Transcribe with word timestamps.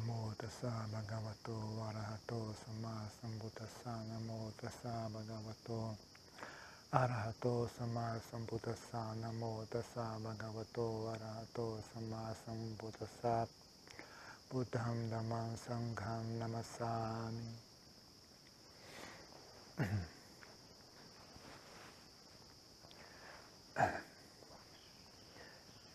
Namo 0.00 0.32
tassa 0.38 0.88
bhagavato 0.90 1.52
arahato 1.84 2.54
sama 2.64 3.04
sambuddhassa 3.20 3.92
Namo 4.08 4.50
tassa 4.56 5.10
bhagavato 5.12 5.94
arahato 6.90 7.68
sama 7.68 8.16
sambuddhassa 8.30 9.12
Namo 9.20 9.66
tassa 9.68 10.16
bhagavato 10.24 11.12
arahato 11.12 11.84
sama 11.92 12.32
sambuddhassa 12.32 13.46
Buddham 14.48 15.10
dhammam 15.10 15.54
sangham 15.56 16.24
namassami 16.38 17.52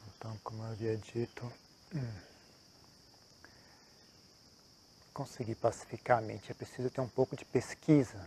Então, 0.07 0.37
como 0.43 0.63
havia 0.63 0.95
dito, 0.97 1.51
conseguir 5.15 5.55
pacificar 5.55 6.17
a 6.17 6.21
mente 6.21 6.51
é 6.51 6.53
preciso 6.53 6.89
ter 6.89 6.99
um 6.99 7.07
pouco 7.07 7.37
de 7.37 7.45
pesquisa, 7.45 8.19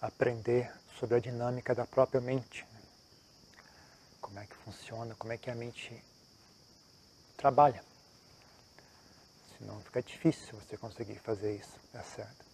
aprender 0.00 0.72
sobre 0.96 1.16
a 1.16 1.20
dinâmica 1.20 1.74
da 1.74 1.84
própria 1.84 2.20
mente, 2.20 2.64
né? 2.72 2.80
como 4.20 4.38
é 4.38 4.46
que 4.46 4.54
funciona, 4.54 5.12
como 5.16 5.32
é 5.32 5.36
que 5.36 5.50
a 5.50 5.54
mente 5.56 6.04
trabalha. 7.36 7.84
Senão 9.58 9.80
fica 9.80 10.00
difícil 10.00 10.56
você 10.56 10.76
conseguir 10.76 11.18
fazer 11.18 11.56
isso, 11.56 11.80
dar 11.92 12.04
certo. 12.04 12.44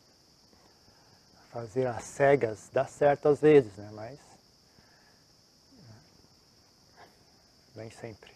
Fazer 1.50 1.86
as 1.86 2.02
cegas 2.02 2.70
dá 2.72 2.86
certo 2.86 3.28
às 3.28 3.42
vezes, 3.42 3.76
né? 3.76 3.90
mas 3.92 4.18
nem 7.74 7.90
sempre. 7.90 8.34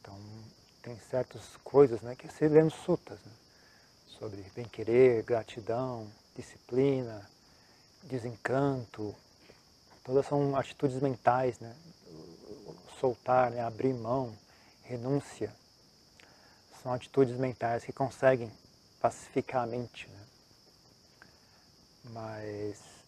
Então, 0.00 0.14
tem 0.82 0.98
certas 1.10 1.56
coisas 1.64 2.00
né, 2.02 2.14
que 2.14 2.28
se 2.32 2.48
lê 2.48 2.62
nos 2.62 2.74
sutas, 2.74 3.18
né, 3.20 3.32
sobre 4.06 4.42
bem-querer, 4.54 5.22
gratidão, 5.22 6.10
disciplina, 6.34 7.28
desencanto, 8.04 9.14
todas 10.04 10.26
são 10.26 10.56
atitudes 10.56 11.00
mentais, 11.00 11.58
né, 11.58 11.74
soltar, 12.98 13.50
né, 13.50 13.60
abrir 13.60 13.94
mão, 13.94 14.36
renúncia, 14.82 15.54
são 16.82 16.92
atitudes 16.92 17.36
mentais 17.36 17.84
que 17.84 17.92
conseguem 17.92 18.50
pacificar 19.00 19.64
a 19.64 19.66
mente. 19.66 20.08
Né, 20.08 20.18
mas 22.10 22.98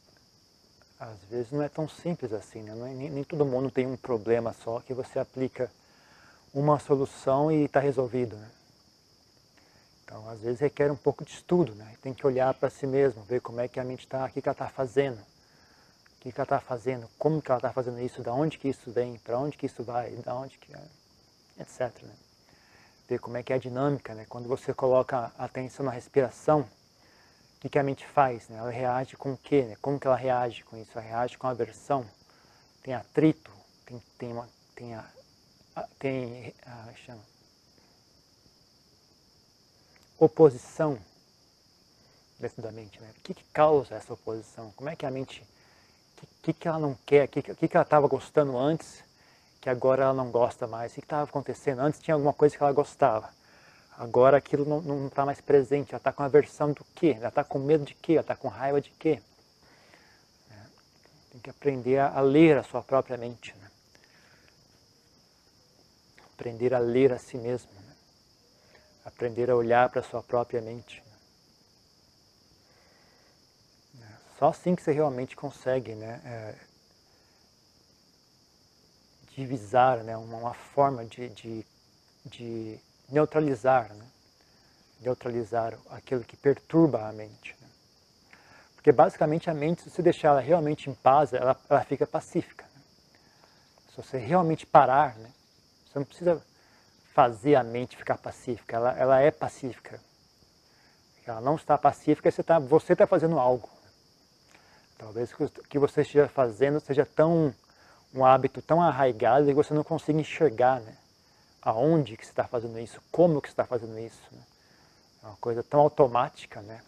às 0.99 1.19
vezes 1.31 1.51
não 1.51 1.63
é 1.63 1.69
tão 1.69 1.89
simples 1.89 2.31
assim, 2.33 2.63
né? 2.63 2.73
É, 2.73 2.95
nem, 2.95 3.11
nem 3.11 3.25
todo 3.25 3.47
mundo 3.47 3.71
tem 3.71 3.87
um 3.87 3.97
problema 3.97 4.53
só 4.53 4.81
que 4.81 4.93
você 4.93 5.19
aplica 5.19 5.71
uma 6.53 6.79
solução 6.79 7.51
e 7.51 7.65
está 7.65 7.81
resolvido. 7.81 8.37
Né? 8.37 8.51
Então, 10.05 10.29
às 10.29 10.41
vezes 10.41 10.61
requer 10.61 10.91
um 10.91 10.97
pouco 10.97 11.25
de 11.25 11.31
estudo, 11.31 11.75
né? 11.75 11.95
tem 12.03 12.13
que 12.13 12.27
olhar 12.27 12.53
para 12.55 12.69
si 12.69 12.87
mesmo, 12.87 13.23
ver 13.23 13.41
como 13.41 13.61
é 13.61 13.69
que 13.69 13.79
a 13.79 13.85
mente 13.85 14.01
está, 14.01 14.25
o 14.25 14.29
que, 14.29 14.41
ela 14.45 14.53
está 14.53 14.69
fazendo, 14.69 15.19
o 15.19 16.21
que, 16.21 16.33
ela 16.35 16.43
está 16.43 16.61
fazendo, 16.61 17.09
como 17.19 17.41
que 17.41 17.51
ela 17.51 17.59
está 17.59 17.73
fazendo 17.73 18.01
isso, 18.01 18.23
da 18.23 18.35
onde 18.35 18.59
que 18.59 18.69
isso 18.69 18.91
vem, 18.91 19.19
para 19.19 19.39
onde 19.39 19.57
que 19.57 19.67
isso 19.67 19.85
vai, 19.85 20.11
da 20.17 20.35
onde 20.35 20.59
que 20.59 20.75
é, 20.75 20.83
etc. 21.61 22.03
Né? 22.03 22.15
Ver 23.09 23.21
como 23.21 23.37
é 23.37 23.43
que 23.43 23.53
é 23.53 23.57
a 23.57 23.59
dinâmica, 23.59 24.15
né? 24.15 24.27
quando 24.29 24.49
você 24.49 24.75
coloca 24.75 25.33
atenção 25.39 25.87
na 25.87 25.93
respiração, 25.93 26.63
o 26.63 27.61
que, 27.61 27.69
que 27.69 27.79
a 27.79 27.83
mente 27.83 28.07
faz? 28.07 28.49
Né? 28.49 28.59
Ela 28.59 28.71
reage 28.71 29.17
com 29.17 29.35
o 29.35 29.37
quê? 29.37 29.63
Né? 29.63 29.77
Como 29.81 30.01
que 30.01 30.07
ela 30.07 30.17
reage 30.17 30.65
com 30.65 30.77
isso? 30.77 30.91
Ela 30.95 31.07
reage 31.07 31.39
com 31.39 31.47
aversão, 31.47 32.05
tem 32.83 32.95
atrito, 32.95 33.53
tem, 33.87 34.03
tem, 34.19 34.33
uma, 34.33 34.49
tem 34.75 34.95
a 34.95 35.05
tem 35.99 36.55
ah, 36.67 36.89
chama, 37.07 37.23
oposição 40.19 40.99
dentro 42.39 42.63
da 42.63 42.71
mente. 42.71 43.01
Né? 43.01 43.09
O 43.17 43.21
que, 43.23 43.35
que 43.35 43.45
causa 43.53 43.95
essa 43.95 44.13
oposição? 44.13 44.73
Como 44.77 44.89
é 44.89 44.97
que 44.97 45.07
a 45.07 45.11
mente, 45.11 45.43
o 45.43 46.21
que, 46.21 46.27
que, 46.43 46.53
que 46.53 46.69
ela 46.69 46.79
não 46.79 46.95
quer? 47.07 47.25
O 47.25 47.29
que, 47.29 47.43
que, 47.43 47.77
ela 47.77 47.83
estava 47.83 48.07
gostando 48.07 48.57
antes, 48.57 49.05
que 49.61 49.69
agora 49.69 50.05
ela 50.05 50.15
não 50.15 50.31
gosta 50.31 50.67
mais? 50.67 50.93
O 50.93 50.95
que 50.95 51.01
estava 51.01 51.25
acontecendo? 51.25 51.81
Antes 51.81 52.01
tinha 52.01 52.15
alguma 52.15 52.33
coisa 52.33 52.57
que 52.57 52.63
ela 52.63 52.73
gostava. 52.73 53.31
Agora 53.97 54.39
aquilo 54.39 54.81
não 54.81 55.09
está 55.09 55.27
mais 55.27 55.41
presente. 55.41 55.91
Ela 55.91 55.99
está 55.99 56.13
com 56.13 56.23
aversão 56.23 56.73
do 56.73 56.85
quê? 56.95 57.15
Ela 57.19 57.29
está 57.29 57.45
com 57.45 57.59
medo 57.59 57.85
de 57.85 57.95
quê? 57.95 58.13
Ela 58.13 58.23
está 58.23 58.35
com 58.35 58.49
raiva 58.49 58.81
de 58.81 58.91
quê? 58.91 59.21
É, 60.51 60.55
tem 61.33 61.41
que 61.41 61.51
aprender 61.51 61.99
a 61.99 62.21
ler 62.21 62.57
a 62.57 62.63
sua 62.63 62.83
própria 62.83 63.19
mente. 63.19 63.55
Né? 63.61 63.70
Aprender 66.41 66.73
a 66.73 66.79
ler 66.79 67.13
a 67.13 67.19
si 67.19 67.37
mesmo, 67.37 67.71
né? 67.75 67.95
aprender 69.05 69.51
a 69.51 69.57
olhar 69.57 69.91
para 69.91 70.01
a 70.01 70.03
sua 70.03 70.23
própria 70.23 70.63
mente. 70.63 71.05
Né? 73.93 74.19
Só 74.39 74.49
assim 74.49 74.75
que 74.75 74.83
você 74.83 74.91
realmente 74.91 75.37
consegue 75.37 75.95
né, 75.95 76.19
é, 76.25 76.55
divisar 79.37 79.99
né, 79.99 80.17
uma, 80.17 80.39
uma 80.39 80.55
forma 80.55 81.05
de, 81.05 81.29
de, 81.29 81.67
de 82.25 82.81
neutralizar, 83.11 83.93
né? 83.93 84.07
neutralizar 85.03 85.79
aquilo 85.91 86.25
que 86.25 86.39
perturba 86.39 87.07
a 87.07 87.13
mente. 87.13 87.55
Né? 87.61 87.69
Porque 88.77 88.91
basicamente 88.91 89.51
a 89.51 89.55
mente, 89.55 89.83
se 89.83 89.91
você 89.91 90.01
deixar 90.01 90.29
ela 90.29 90.41
realmente 90.41 90.89
em 90.89 90.95
paz, 90.95 91.35
ela, 91.35 91.55
ela 91.69 91.85
fica 91.85 92.07
pacífica. 92.07 92.65
Né? 92.75 92.83
Se 93.91 93.97
você 93.99 94.17
realmente 94.17 94.65
parar, 94.65 95.19
né? 95.19 95.31
Você 95.91 95.99
não 95.99 96.07
precisa 96.07 96.41
fazer 97.13 97.57
a 97.57 97.65
mente 97.65 97.97
ficar 97.97 98.17
pacífica, 98.17 98.77
ela, 98.77 98.93
ela 98.97 99.21
é 99.21 99.31
pacífica. 99.33 100.01
Ela 101.27 101.41
não 101.41 101.57
está 101.57 101.77
pacífica, 101.77 102.31
você 102.31 102.41
está 102.41 102.59
você 102.59 102.95
tá 102.95 103.07
fazendo 103.07 103.39
algo. 103.39 103.69
Talvez 104.97 105.33
o 105.33 105.49
que 105.69 105.79
você 105.79 106.03
esteja 106.03 106.29
fazendo 106.29 106.81
seja 106.81 107.05
tão 107.05 107.55
um 108.15 108.25
hábito 108.25 108.61
tão 108.61 108.81
arraigado 108.81 109.47
que 109.47 109.55
você 109.55 109.73
não 109.73 109.85
consiga 109.85 110.21
enxergar 110.21 110.81
né? 110.81 110.97
aonde 111.63 112.17
que 112.17 112.25
você 112.25 112.33
está 112.33 112.45
fazendo 112.45 112.79
isso, 112.79 113.01
como 113.11 113.41
que 113.41 113.49
você 113.49 113.53
está 113.53 113.65
fazendo 113.65 113.99
isso. 113.99 114.23
Né? 114.33 114.43
É 115.23 115.27
uma 115.27 115.37
coisa 115.37 115.63
tão 115.63 115.81
automática, 115.81 116.61
né? 116.63 116.81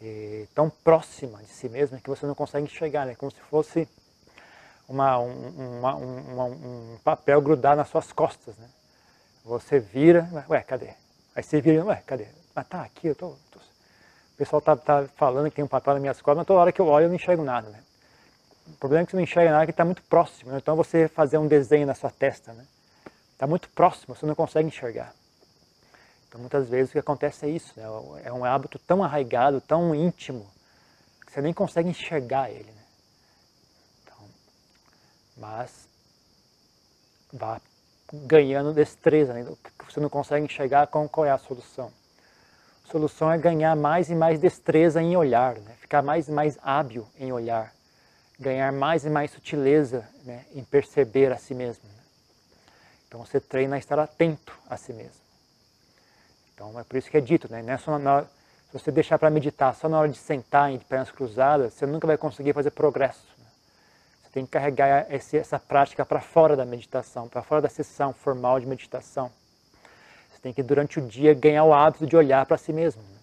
E 0.00 0.46
tão 0.54 0.70
próxima 0.70 1.42
de 1.42 1.48
si 1.48 1.68
mesmo 1.68 2.00
que 2.00 2.08
você 2.08 2.24
não 2.24 2.34
consegue 2.34 2.66
enxergar, 2.66 3.06
né? 3.06 3.14
como 3.14 3.32
se 3.32 3.40
fosse 3.40 3.88
uma, 4.88 5.18
um, 5.18 5.78
uma, 5.78 6.44
um 6.44 6.98
papel 7.04 7.40
grudar 7.42 7.76
nas 7.76 7.88
suas 7.88 8.10
costas. 8.10 8.56
Né? 8.56 8.68
Você 9.44 9.78
vira, 9.78 10.28
ué, 10.48 10.62
cadê? 10.62 10.90
Aí 11.36 11.42
você 11.42 11.60
vira, 11.60 11.84
ué, 11.84 12.02
cadê? 12.06 12.26
Mas 12.54 12.66
tá 12.66 12.82
aqui, 12.82 13.08
eu 13.08 13.14
tô, 13.14 13.36
tô... 13.50 13.58
O 13.58 14.36
pessoal 14.38 14.62
tá, 14.62 14.74
tá 14.76 15.06
falando 15.16 15.50
que 15.50 15.56
tem 15.56 15.64
um 15.64 15.68
papel 15.68 15.94
nas 15.94 16.00
minhas 16.00 16.22
costas, 16.22 16.38
mas 16.38 16.46
toda 16.46 16.60
hora 16.60 16.72
que 16.72 16.80
eu 16.80 16.86
olho 16.86 17.04
eu 17.04 17.08
não 17.08 17.16
enxergo 17.16 17.44
nada, 17.44 17.68
né? 17.68 17.82
O 18.66 18.76
problema 18.76 19.02
é 19.02 19.04
que 19.04 19.10
você 19.10 19.16
não 19.16 19.24
enxerga 19.24 19.50
nada 19.50 19.66
que 19.66 19.70
está 19.70 19.84
muito 19.84 20.02
próximo, 20.02 20.52
né? 20.52 20.58
então 20.58 20.76
você 20.76 21.08
fazer 21.08 21.38
um 21.38 21.46
desenho 21.46 21.86
na 21.86 21.94
sua 21.94 22.10
testa, 22.10 22.52
né? 22.52 22.66
Está 23.32 23.46
muito 23.46 23.68
próximo, 23.70 24.14
você 24.14 24.26
não 24.26 24.34
consegue 24.34 24.68
enxergar. 24.68 25.12
Então 26.28 26.40
muitas 26.40 26.68
vezes 26.68 26.90
o 26.90 26.92
que 26.92 26.98
acontece 26.98 27.46
é 27.46 27.48
isso, 27.48 27.72
né? 27.76 27.84
é 28.24 28.32
um 28.32 28.44
hábito 28.44 28.78
tão 28.78 29.02
arraigado, 29.02 29.60
tão 29.60 29.94
íntimo, 29.94 30.46
que 31.24 31.32
você 31.32 31.40
nem 31.40 31.52
consegue 31.52 31.88
enxergar 31.88 32.50
ele. 32.50 32.70
Né? 32.70 32.77
Mas 35.38 35.88
vá 37.32 37.60
ganhando 38.12 38.72
destreza, 38.72 39.32
né? 39.32 39.46
você 39.88 40.00
não 40.00 40.08
consegue 40.08 40.44
enxergar 40.44 40.86
qual 40.86 41.24
é 41.24 41.30
a 41.30 41.38
solução. 41.38 41.92
A 42.86 42.90
solução 42.90 43.30
é 43.30 43.36
ganhar 43.36 43.76
mais 43.76 44.10
e 44.10 44.14
mais 44.14 44.40
destreza 44.40 45.02
em 45.02 45.16
olhar, 45.16 45.56
né? 45.56 45.74
ficar 45.80 46.02
mais 46.02 46.28
e 46.28 46.32
mais 46.32 46.58
hábil 46.62 47.06
em 47.18 47.32
olhar, 47.32 47.72
ganhar 48.38 48.72
mais 48.72 49.04
e 49.04 49.10
mais 49.10 49.30
sutileza 49.30 50.08
né? 50.24 50.44
em 50.54 50.64
perceber 50.64 51.32
a 51.32 51.36
si 51.36 51.54
mesmo. 51.54 51.84
Né? 51.84 52.02
Então 53.06 53.24
você 53.24 53.40
treina 53.40 53.76
a 53.76 53.78
estar 53.78 53.98
atento 53.98 54.52
a 54.68 54.76
si 54.76 54.92
mesmo. 54.92 55.28
Então 56.54 56.78
é 56.80 56.82
por 56.82 56.96
isso 56.96 57.10
que 57.10 57.16
é 57.16 57.20
dito, 57.20 57.50
né? 57.50 57.62
Não 57.62 57.72
é 57.72 58.10
hora, 58.10 58.28
se 58.70 58.78
você 58.78 58.90
deixar 58.90 59.18
para 59.18 59.30
meditar 59.30 59.74
só 59.74 59.88
na 59.88 59.98
hora 59.98 60.08
de 60.08 60.18
sentar 60.18 60.70
em 60.72 60.78
pernas 60.78 61.10
cruzadas, 61.10 61.72
você 61.72 61.86
nunca 61.86 62.06
vai 62.06 62.18
conseguir 62.18 62.52
fazer 62.52 62.70
progresso. 62.70 63.37
Tem 64.38 64.46
que 64.46 64.52
carregar 64.52 65.04
essa 65.10 65.58
prática 65.58 66.06
para 66.06 66.20
fora 66.20 66.54
da 66.54 66.64
meditação, 66.64 67.28
para 67.28 67.42
fora 67.42 67.60
da 67.60 67.68
sessão 67.68 68.12
formal 68.12 68.60
de 68.60 68.66
meditação. 68.66 69.32
Você 70.30 70.38
tem 70.40 70.52
que, 70.52 70.62
durante 70.62 71.00
o 71.00 71.02
dia, 71.02 71.34
ganhar 71.34 71.64
o 71.64 71.74
hábito 71.74 72.06
de 72.06 72.16
olhar 72.16 72.46
para 72.46 72.56
si 72.56 72.72
mesmo. 72.72 73.02
Né? 73.02 73.18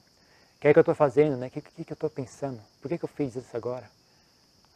O 0.58 0.60
que 0.60 0.68
é 0.68 0.74
que 0.74 0.80
eu 0.80 0.82
estou 0.82 0.94
fazendo? 0.94 1.38
Né? 1.38 1.48
O 1.48 1.52
que, 1.52 1.62
que, 1.62 1.86
que 1.86 1.94
eu 1.94 1.96
estou 1.96 2.10
pensando? 2.10 2.60
Por 2.82 2.90
que, 2.90 2.98
que 2.98 3.06
eu 3.06 3.08
fiz 3.08 3.34
isso 3.34 3.56
agora? 3.56 3.90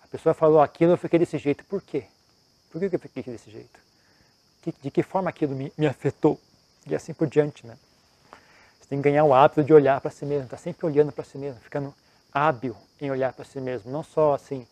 A 0.01 0.07
pessoa 0.07 0.33
falou 0.33 0.61
aquilo, 0.61 0.93
eu 0.93 0.97
fiquei 0.97 1.19
desse 1.19 1.37
jeito. 1.37 1.65
Por 1.65 1.81
quê? 1.81 2.05
Por 2.71 2.79
que, 2.79 2.89
que 2.89 2.95
eu 2.95 2.99
fiquei 3.01 3.21
desse 3.21 3.51
jeito? 3.51 3.77
De 4.81 4.89
que 4.89 5.03
forma 5.03 5.29
aquilo 5.29 5.53
me, 5.53 5.73
me 5.77 5.87
afetou? 5.87 6.39
E 6.87 6.95
assim 6.95 7.13
por 7.13 7.27
diante. 7.27 7.67
Né? 7.67 7.77
Você 8.79 8.87
tem 8.87 8.99
que 8.99 9.09
ganhar 9.09 9.25
o 9.25 9.33
hábito 9.33 9.61
de 9.61 9.73
olhar 9.73 9.99
para 9.99 10.09
si 10.09 10.25
mesmo, 10.25 10.45
estar 10.45 10.55
tá 10.55 10.63
sempre 10.63 10.85
olhando 10.85 11.11
para 11.11 11.25
si 11.25 11.37
mesmo, 11.37 11.59
ficando 11.59 11.93
hábil 12.33 12.77
em 13.01 13.11
olhar 13.11 13.33
para 13.33 13.43
si 13.43 13.59
mesmo. 13.59 13.91
Não 13.91 14.03
só 14.03 14.35
assim 14.35 14.65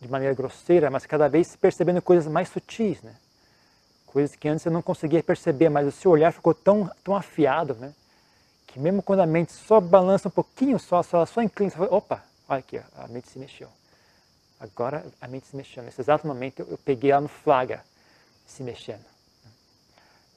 de 0.00 0.08
maneira 0.08 0.34
grosseira, 0.34 0.90
mas 0.90 1.06
cada 1.06 1.28
vez 1.28 1.56
percebendo 1.56 2.02
coisas 2.02 2.26
mais 2.30 2.48
sutis, 2.48 3.02
né? 3.02 3.14
Coisas 4.06 4.36
que 4.36 4.48
antes 4.48 4.62
você 4.62 4.70
não 4.70 4.82
conseguia 4.82 5.22
perceber, 5.22 5.68
mas 5.68 5.86
o 5.88 5.92
seu 5.92 6.10
olhar 6.10 6.32
ficou 6.32 6.54
tão, 6.54 6.90
tão 7.02 7.16
afiado, 7.16 7.74
né? 7.74 7.92
Que 8.66 8.78
mesmo 8.78 9.02
quando 9.02 9.20
a 9.20 9.26
mente 9.26 9.52
só 9.52 9.80
balança 9.80 10.28
um 10.28 10.30
pouquinho, 10.30 10.78
só, 10.78 11.02
só, 11.02 11.24
só 11.26 11.42
inclina, 11.42 11.70
fala, 11.70 11.88
opa, 11.92 12.22
olha 12.48 12.58
aqui, 12.58 12.80
a 12.96 13.08
mente 13.08 13.28
se 13.28 13.38
mexeu. 13.38 13.68
Agora 14.60 15.04
a 15.20 15.26
mente 15.26 15.46
se 15.46 15.56
mexeu. 15.56 15.82
Nesse 15.82 16.00
exato 16.00 16.26
momento 16.26 16.60
eu, 16.60 16.66
eu 16.70 16.78
peguei 16.78 17.10
ela 17.10 17.22
no 17.22 17.28
flagra, 17.28 17.82
se 18.46 18.62
mexendo. 18.62 19.04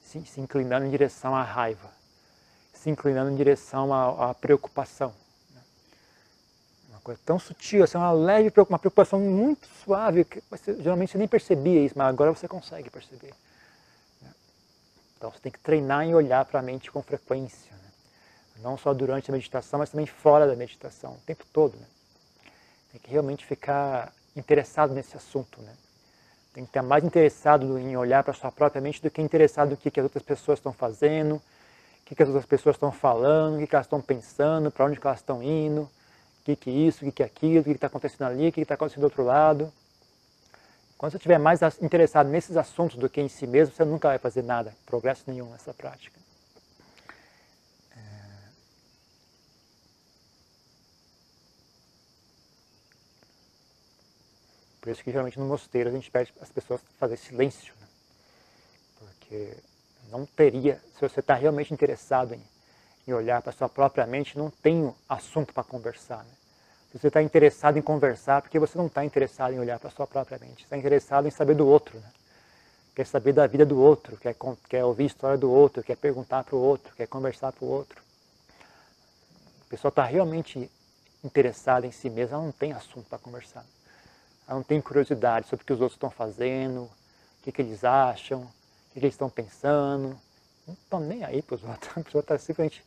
Se, 0.04 0.20
se 0.24 0.40
inclinando 0.40 0.86
em 0.86 0.90
direção 0.90 1.34
à 1.34 1.42
raiva. 1.42 1.90
Se 2.72 2.90
inclinando 2.90 3.30
em 3.30 3.36
direção 3.36 3.92
à, 3.92 4.30
à 4.30 4.34
preocupação 4.34 5.12
coisa 7.08 7.20
tão 7.24 7.38
sutil, 7.38 7.84
assim, 7.84 7.96
uma 7.96 8.12
leve 8.12 8.52
uma 8.68 8.78
preocupação 8.78 9.18
muito 9.18 9.66
suave, 9.82 10.24
que 10.24 10.42
você, 10.50 10.74
geralmente 10.74 11.12
você 11.12 11.18
nem 11.18 11.26
percebia 11.26 11.80
isso, 11.80 11.94
mas 11.96 12.06
agora 12.06 12.34
você 12.34 12.46
consegue 12.46 12.90
perceber. 12.90 13.32
Né? 14.20 14.30
Então 15.16 15.30
você 15.30 15.38
tem 15.38 15.50
que 15.50 15.58
treinar 15.58 16.04
em 16.04 16.14
olhar 16.14 16.44
para 16.44 16.60
a 16.60 16.62
mente 16.62 16.90
com 16.90 17.02
frequência, 17.02 17.72
né? 17.72 17.90
não 18.58 18.76
só 18.76 18.92
durante 18.92 19.30
a 19.30 19.32
meditação, 19.32 19.78
mas 19.78 19.88
também 19.88 20.04
fora 20.04 20.46
da 20.46 20.54
meditação, 20.54 21.14
o 21.14 21.20
tempo 21.24 21.46
todo. 21.50 21.78
Né? 21.78 21.86
Tem 22.92 23.00
que 23.00 23.10
realmente 23.10 23.46
ficar 23.46 24.12
interessado 24.36 24.92
nesse 24.92 25.16
assunto. 25.16 25.62
Né? 25.62 25.72
Tem 26.52 26.64
que 26.64 26.70
estar 26.70 26.82
mais 26.82 27.04
interessado 27.04 27.78
em 27.78 27.96
olhar 27.96 28.22
para 28.22 28.32
a 28.32 28.36
sua 28.36 28.52
própria 28.52 28.82
mente 28.82 29.00
do 29.00 29.10
que 29.10 29.22
interessado 29.22 29.70
no 29.70 29.76
que, 29.78 29.90
que 29.90 29.98
as 29.98 30.04
outras 30.04 30.22
pessoas 30.22 30.58
estão 30.58 30.74
fazendo, 30.74 31.36
o 31.36 31.42
que, 32.04 32.14
que 32.14 32.22
as 32.22 32.28
outras 32.28 32.46
pessoas 32.46 32.76
estão 32.76 32.92
falando, 32.92 33.56
o 33.56 33.58
que, 33.60 33.66
que 33.66 33.74
elas 33.74 33.86
estão 33.86 34.02
pensando, 34.02 34.70
para 34.70 34.84
onde 34.84 35.00
elas 35.02 35.20
estão 35.20 35.42
indo 35.42 35.88
que 36.48 36.56
que 36.56 36.70
isso, 36.70 37.04
o 37.04 37.06
que 37.06 37.12
que 37.12 37.22
aquilo, 37.22 37.60
o 37.60 37.64
que 37.64 37.70
está 37.70 37.88
acontecendo 37.88 38.28
ali, 38.28 38.48
o 38.48 38.52
que 38.52 38.60
está 38.60 38.74
acontecendo 38.74 39.00
do 39.00 39.04
outro 39.04 39.24
lado. 39.24 39.72
Quando 40.96 41.12
você 41.12 41.18
estiver 41.18 41.38
mais 41.38 41.60
interessado 41.80 42.28
nesses 42.28 42.56
assuntos 42.56 42.96
do 42.96 43.08
que 43.08 43.20
em 43.20 43.28
si 43.28 43.46
mesmo, 43.46 43.74
você 43.74 43.84
nunca 43.84 44.08
vai 44.08 44.18
fazer 44.18 44.42
nada, 44.42 44.74
progresso 44.86 45.24
nenhum 45.26 45.50
nessa 45.50 45.74
prática. 45.74 46.18
É. 47.96 48.00
Por 54.80 54.90
isso 54.90 55.04
que 55.04 55.10
geralmente 55.10 55.38
no 55.38 55.46
mosteiro 55.46 55.90
a 55.90 55.92
gente 55.92 56.10
pede 56.10 56.32
as 56.40 56.50
pessoas 56.50 56.80
fazer 56.98 57.16
silêncio. 57.16 57.74
Né? 57.80 57.86
Porque 58.98 59.56
não 60.10 60.26
teria, 60.26 60.82
se 60.94 61.00
você 61.00 61.20
está 61.20 61.34
realmente 61.34 61.72
interessado 61.72 62.34
em, 62.34 62.42
em 63.08 63.12
olhar 63.14 63.40
para 63.40 63.52
sua 63.52 63.68
própria 63.68 64.06
mente, 64.06 64.36
não 64.36 64.50
tem 64.50 64.94
assunto 65.08 65.54
para 65.54 65.64
conversar. 65.64 66.18
Né? 66.18 66.30
Se 66.92 66.98
você 66.98 67.08
está 67.08 67.22
interessado 67.22 67.78
em 67.78 67.82
conversar, 67.82 68.42
porque 68.42 68.58
você 68.58 68.76
não 68.76 68.86
está 68.86 69.04
interessado 69.04 69.54
em 69.54 69.58
olhar 69.58 69.78
para 69.78 69.88
sua 69.90 70.06
própria 70.06 70.38
mente. 70.38 70.64
Está 70.64 70.76
interessado 70.76 71.26
em 71.26 71.30
saber 71.30 71.54
do 71.54 71.66
outro. 71.66 71.98
Né? 71.98 72.10
Quer 72.94 73.06
saber 73.06 73.32
da 73.32 73.46
vida 73.46 73.64
do 73.64 73.80
outro, 73.80 74.16
quer, 74.18 74.36
quer 74.68 74.84
ouvir 74.84 75.04
a 75.04 75.06
história 75.06 75.38
do 75.38 75.50
outro, 75.50 75.82
quer 75.82 75.96
perguntar 75.96 76.44
para 76.44 76.56
o 76.56 76.60
outro, 76.60 76.94
quer 76.94 77.06
conversar 77.06 77.52
para 77.52 77.64
o 77.64 77.68
outro. 77.68 78.02
A 79.66 79.70
pessoa 79.70 79.90
está 79.90 80.04
realmente 80.04 80.70
interessada 81.24 81.86
em 81.86 81.92
si 81.92 82.10
mesma, 82.10 82.36
ela 82.36 82.44
não 82.44 82.52
tem 82.52 82.72
assunto 82.72 83.08
para 83.08 83.18
conversar. 83.18 83.64
Ela 84.46 84.56
não 84.56 84.62
tem 84.62 84.80
curiosidade 84.80 85.46
sobre 85.46 85.62
o 85.62 85.66
que 85.66 85.72
os 85.72 85.80
outros 85.80 85.96
estão 85.96 86.10
fazendo, 86.10 86.82
o 86.82 86.90
que, 87.42 87.52
que 87.52 87.62
eles 87.62 87.84
acham, 87.84 88.40
o 88.40 88.48
que, 88.92 89.00
que 89.00 89.06
eles 89.06 89.14
estão 89.14 89.30
pensando. 89.30 90.18
Não 90.66 90.74
estão 90.74 91.00
nem 91.00 91.24
aí 91.24 91.40
para 91.40 91.54
os 91.54 91.64
outros. 91.68 91.96
A 91.96 92.00
pessoa 92.00 92.20
está 92.20 92.38
simplesmente 92.38 92.82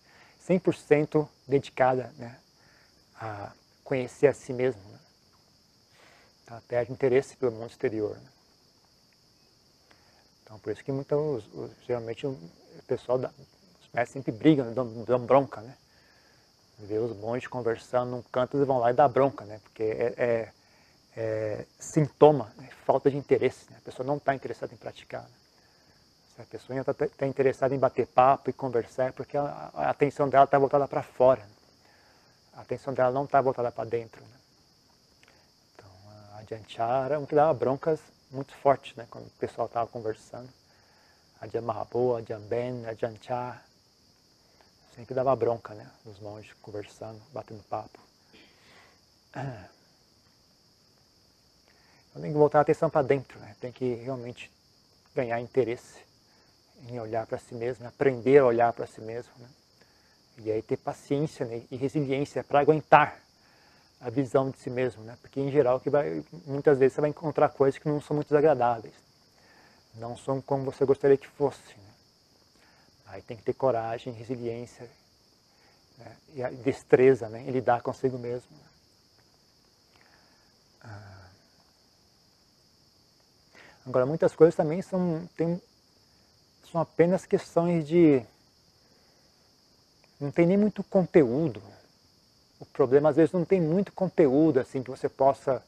100% 0.47 1.27
dedicada 1.47 2.13
né, 2.17 2.37
a 3.15 3.51
conhecer 3.83 4.27
a 4.27 4.33
si 4.33 4.53
mesmo. 4.53 4.81
Né? 4.89 4.99
Tá? 6.45 6.61
Perde 6.67 6.91
interesse 6.91 7.35
pelo 7.37 7.51
mundo 7.51 7.69
exterior. 7.69 8.15
Né? 8.17 8.29
Então, 10.43 10.59
por 10.59 10.73
isso 10.73 10.83
que 10.83 10.91
muitos, 10.91 11.45
geralmente 11.87 12.25
o 12.27 12.37
pessoal, 12.87 13.17
da, 13.17 13.29
os 13.29 13.89
mestres 13.93 14.11
sempre 14.11 14.31
brigam, 14.31 14.73
dão, 14.73 15.03
dão 15.03 15.19
bronca, 15.25 15.61
né? 15.61 15.77
Vê 16.79 16.97
os 16.97 17.15
monges 17.15 17.47
conversando 17.47 18.11
num 18.11 18.21
canto, 18.23 18.57
eles 18.57 18.67
vão 18.67 18.79
lá 18.79 18.91
e 18.91 18.93
dá 18.93 19.07
bronca, 19.07 19.45
né? 19.45 19.61
Porque 19.63 19.83
é, 19.83 20.13
é, 20.17 20.53
é 21.15 21.65
sintoma, 21.79 22.51
né? 22.57 22.69
falta 22.85 23.09
de 23.09 23.15
interesse. 23.15 23.69
Né? 23.69 23.77
A 23.77 23.81
pessoa 23.85 24.05
não 24.05 24.17
está 24.17 24.33
interessada 24.33 24.73
em 24.73 24.77
praticar. 24.77 25.23
Né? 25.23 25.40
A 26.41 26.45
pessoa 26.45 26.79
está 26.79 26.93
tá 26.93 27.27
interessada 27.27 27.75
em 27.75 27.79
bater 27.79 28.07
papo 28.07 28.49
e 28.49 28.53
conversar, 28.53 29.09
é 29.09 29.11
porque 29.11 29.37
a, 29.37 29.69
a 29.73 29.89
atenção 29.89 30.27
dela 30.27 30.45
está 30.45 30.57
voltada 30.57 30.87
para 30.87 31.03
fora. 31.03 31.41
Né? 31.41 31.61
a 32.53 32.61
atenção 32.61 32.93
dela 32.93 33.11
não 33.11 33.25
está 33.25 33.41
voltada 33.41 33.71
para 33.71 33.89
dentro. 33.89 34.21
Né? 34.21 34.37
Então, 35.73 35.89
a 36.35 36.43
Janchara, 36.43 37.19
um 37.19 37.25
que 37.25 37.35
dava 37.35 37.53
broncas 37.53 37.99
muito 38.29 38.53
fortes, 38.55 38.95
né? 38.95 39.07
quando 39.09 39.27
o 39.27 39.31
pessoal 39.31 39.67
estava 39.67 39.87
conversando. 39.87 40.49
A 41.39 41.47
Jamahabu, 41.47 42.15
a 42.15 42.21
Jamben, 42.21 42.85
a 42.85 42.93
Janchar, 42.93 43.65
sempre 44.95 45.15
dava 45.15 45.35
bronca, 45.35 45.73
né? 45.73 45.89
Os 46.05 46.19
monges 46.19 46.53
conversando, 46.61 47.19
batendo 47.33 47.63
papo. 47.63 47.99
Então 52.11 52.21
tem 52.21 52.31
que 52.31 52.37
voltar 52.37 52.59
a 52.59 52.61
atenção 52.61 52.91
para 52.91 53.01
dentro, 53.01 53.39
né? 53.39 53.55
Tem 53.59 53.71
que 53.71 53.95
realmente 53.95 54.51
ganhar 55.15 55.39
interesse 55.39 55.99
em 56.89 56.99
olhar 56.99 57.25
para 57.25 57.37
si 57.37 57.53
mesmo, 57.53 57.87
aprender 57.87 58.39
a 58.39 58.45
olhar 58.45 58.73
para 58.73 58.87
si 58.87 59.01
mesmo, 59.01 59.31
né? 59.39 59.47
E 60.37 60.51
aí 60.51 60.61
ter 60.61 60.77
paciência 60.77 61.45
né, 61.45 61.63
e 61.69 61.75
resiliência 61.75 62.43
para 62.43 62.59
aguentar 62.59 63.19
a 63.99 64.09
visão 64.09 64.49
de 64.49 64.57
si 64.57 64.69
mesmo, 64.69 65.03
né? 65.03 65.15
Porque 65.21 65.39
em 65.39 65.51
geral 65.51 65.79
que 65.79 65.89
vai, 65.89 66.23
muitas 66.45 66.79
vezes 66.79 66.95
você 66.95 67.01
vai 67.01 67.09
encontrar 67.11 67.49
coisas 67.49 67.79
que 67.79 67.87
não 67.87 68.01
são 68.01 68.15
muito 68.15 68.35
agradáveis, 68.35 68.95
não 69.95 70.17
são 70.17 70.41
como 70.41 70.65
você 70.65 70.83
gostaria 70.85 71.17
que 71.17 71.27
fosse. 71.27 71.75
Né? 71.77 71.91
Aí 73.07 73.21
tem 73.21 73.37
que 73.37 73.43
ter 73.43 73.53
coragem, 73.53 74.13
resiliência 74.13 74.89
né? 75.97 76.17
e 76.33 76.43
a 76.43 76.49
destreza 76.49 77.29
né? 77.29 77.41
em 77.41 77.51
lidar 77.51 77.81
consigo 77.81 78.17
mesmo. 78.17 78.49
Ah. 80.83 81.27
Agora 83.85 84.05
muitas 84.05 84.35
coisas 84.35 84.55
também 84.55 84.81
são, 84.81 85.29
tem, 85.37 85.61
são 86.71 86.79
apenas 86.79 87.25
questões 87.25 87.85
de 87.87 88.23
não 90.19 90.31
tem 90.31 90.45
nem 90.45 90.57
muito 90.57 90.83
conteúdo. 90.83 91.61
O 92.59 92.65
problema 92.65 93.09
às 93.09 93.15
vezes 93.15 93.33
não 93.33 93.43
tem 93.43 93.59
muito 93.59 93.91
conteúdo 93.91 94.59
assim 94.59 94.81
que 94.81 94.89
você 94.89 95.09
possa 95.09 95.63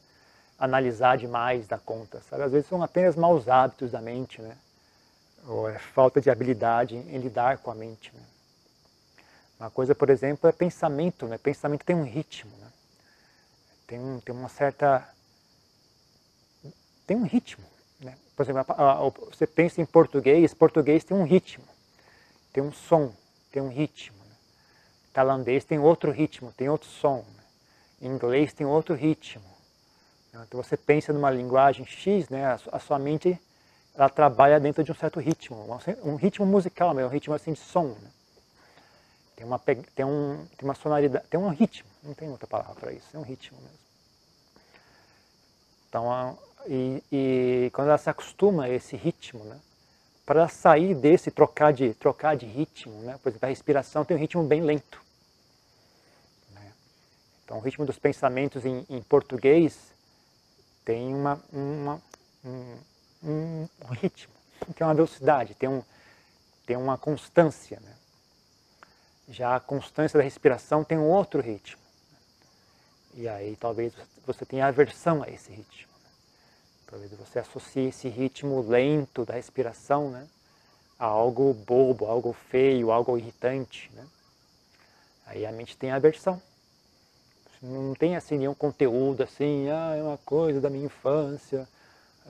analisar 0.58 1.18
demais 1.18 1.66
da 1.66 1.76
conta, 1.76 2.22
sabe? 2.22 2.44
Às 2.44 2.52
vezes 2.52 2.68
são 2.68 2.82
apenas 2.82 3.16
maus 3.16 3.48
hábitos 3.48 3.90
da 3.90 4.00
mente, 4.00 4.40
né? 4.40 4.56
Ou 5.46 5.68
é 5.68 5.78
falta 5.78 6.20
de 6.20 6.30
habilidade 6.30 6.96
em, 6.96 7.18
lidar 7.18 7.58
com 7.58 7.70
a 7.70 7.74
mente, 7.74 8.14
né? 8.14 8.22
Uma 9.58 9.70
coisa, 9.70 9.94
por 9.94 10.08
exemplo, 10.08 10.48
é 10.48 10.52
pensamento, 10.52 11.26
né? 11.26 11.36
Pensamento 11.36 11.84
tem 11.84 11.96
um 11.96 12.04
ritmo, 12.04 12.50
né? 12.58 12.68
Tem, 13.86 14.20
tem 14.20 14.34
uma 14.34 14.48
certa... 14.48 15.06
tem 17.06 17.16
um 17.16 17.24
ritmo, 17.24 17.64
né? 18.04 18.14
Por 18.36 18.42
exemplo, 18.42 18.74
você 19.30 19.46
pensa 19.46 19.80
em 19.80 19.86
português, 19.86 20.54
português 20.54 21.02
tem 21.04 21.16
um 21.16 21.24
ritmo, 21.24 21.64
tem 22.52 22.62
um 22.62 22.72
som, 22.72 23.12
tem 23.50 23.62
um 23.62 23.68
ritmo 23.68 24.24
tailandês 25.14 25.64
tem 25.64 25.78
outro 25.78 26.10
ritmo, 26.10 26.52
tem 26.52 26.68
outro 26.68 26.88
som. 26.88 27.24
Em 28.02 28.08
inglês 28.08 28.52
tem 28.52 28.66
outro 28.66 28.94
ritmo. 28.94 29.44
Então 30.34 30.60
você 30.60 30.76
pensa 30.76 31.12
numa 31.12 31.30
linguagem 31.30 31.86
X, 31.86 32.28
né, 32.28 32.58
a 32.72 32.78
sua 32.80 32.98
mente 32.98 33.40
ela 33.94 34.08
trabalha 34.08 34.58
dentro 34.58 34.82
de 34.82 34.90
um 34.90 34.94
certo 34.94 35.20
ritmo, 35.20 35.64
um 36.02 36.16
ritmo 36.16 36.44
musical, 36.44 36.92
um 36.92 37.06
ritmo 37.06 37.32
assim 37.32 37.52
de 37.52 37.60
som. 37.60 37.90
Né? 37.90 38.10
Tem, 39.36 39.46
uma, 39.46 39.58
tem, 39.60 40.04
um, 40.04 40.44
tem 40.58 40.68
uma 40.68 40.74
sonoridade, 40.74 41.24
tem 41.28 41.38
um 41.38 41.48
ritmo, 41.50 41.88
não 42.02 42.12
tem 42.12 42.28
outra 42.28 42.48
palavra 42.48 42.74
para 42.74 42.92
isso, 42.92 43.06
é 43.14 43.18
um 43.18 43.22
ritmo 43.22 43.56
mesmo. 43.60 43.78
Então, 45.88 46.36
e, 46.66 47.02
e 47.12 47.70
quando 47.72 47.88
ela 47.88 47.98
se 47.98 48.10
acostuma 48.10 48.64
a 48.64 48.70
esse 48.70 48.96
ritmo, 48.96 49.44
né, 49.44 49.60
para 50.24 50.48
sair 50.48 50.94
desse, 50.94 51.30
trocar 51.30 51.72
de, 51.72 51.94
trocar 51.94 52.36
de 52.36 52.46
ritmo, 52.46 53.00
né, 53.02 53.18
por 53.22 53.28
exemplo, 53.28 53.46
a 53.46 53.50
respiração 53.50 54.04
tem 54.04 54.16
um 54.16 54.20
ritmo 54.20 54.42
bem 54.44 54.62
lento. 54.62 55.04
Então, 57.44 57.58
o 57.58 57.60
ritmo 57.60 57.84
dos 57.84 57.98
pensamentos 57.98 58.64
em, 58.64 58.86
em 58.88 59.02
português 59.02 59.92
tem 60.84 61.14
uma, 61.14 61.40
uma 61.52 62.02
um, 62.42 62.78
um, 63.22 63.68
ritmo, 63.92 64.32
tem 64.74 64.86
uma 64.86 64.94
velocidade, 64.94 65.54
tem, 65.54 65.68
um, 65.68 65.82
tem 66.66 66.76
uma 66.76 66.96
constância. 66.96 67.78
Né? 67.80 67.94
Já 69.28 69.56
a 69.56 69.60
constância 69.60 70.18
da 70.18 70.24
respiração 70.24 70.82
tem 70.82 70.98
um 70.98 71.08
outro 71.08 71.40
ritmo. 71.40 71.82
E 73.12 73.28
aí 73.28 73.56
talvez 73.56 73.92
você 74.26 74.44
tenha 74.46 74.66
aversão 74.66 75.22
a 75.22 75.28
esse 75.28 75.52
ritmo. 75.52 75.93
Talvez 76.86 77.12
você 77.12 77.38
associe 77.38 77.88
esse 77.88 78.08
ritmo 78.08 78.60
lento 78.62 79.24
da 79.24 79.34
respiração 79.34 80.10
né? 80.10 80.26
a 80.98 81.06
algo 81.06 81.52
bobo, 81.52 82.06
algo 82.06 82.32
feio, 82.50 82.90
algo 82.90 83.18
irritante. 83.18 83.90
Né? 83.94 84.04
Aí 85.26 85.46
a 85.46 85.52
mente 85.52 85.76
tem 85.76 85.90
aversão 85.90 86.40
não 87.64 87.94
tem 87.94 88.14
assim 88.16 88.38
nenhum 88.38 88.54
conteúdo 88.54 89.22
assim, 89.22 89.68
ah, 89.70 89.94
é 89.96 90.02
uma 90.02 90.18
coisa 90.18 90.60
da 90.60 90.68
minha 90.68 90.84
infância, 90.84 91.66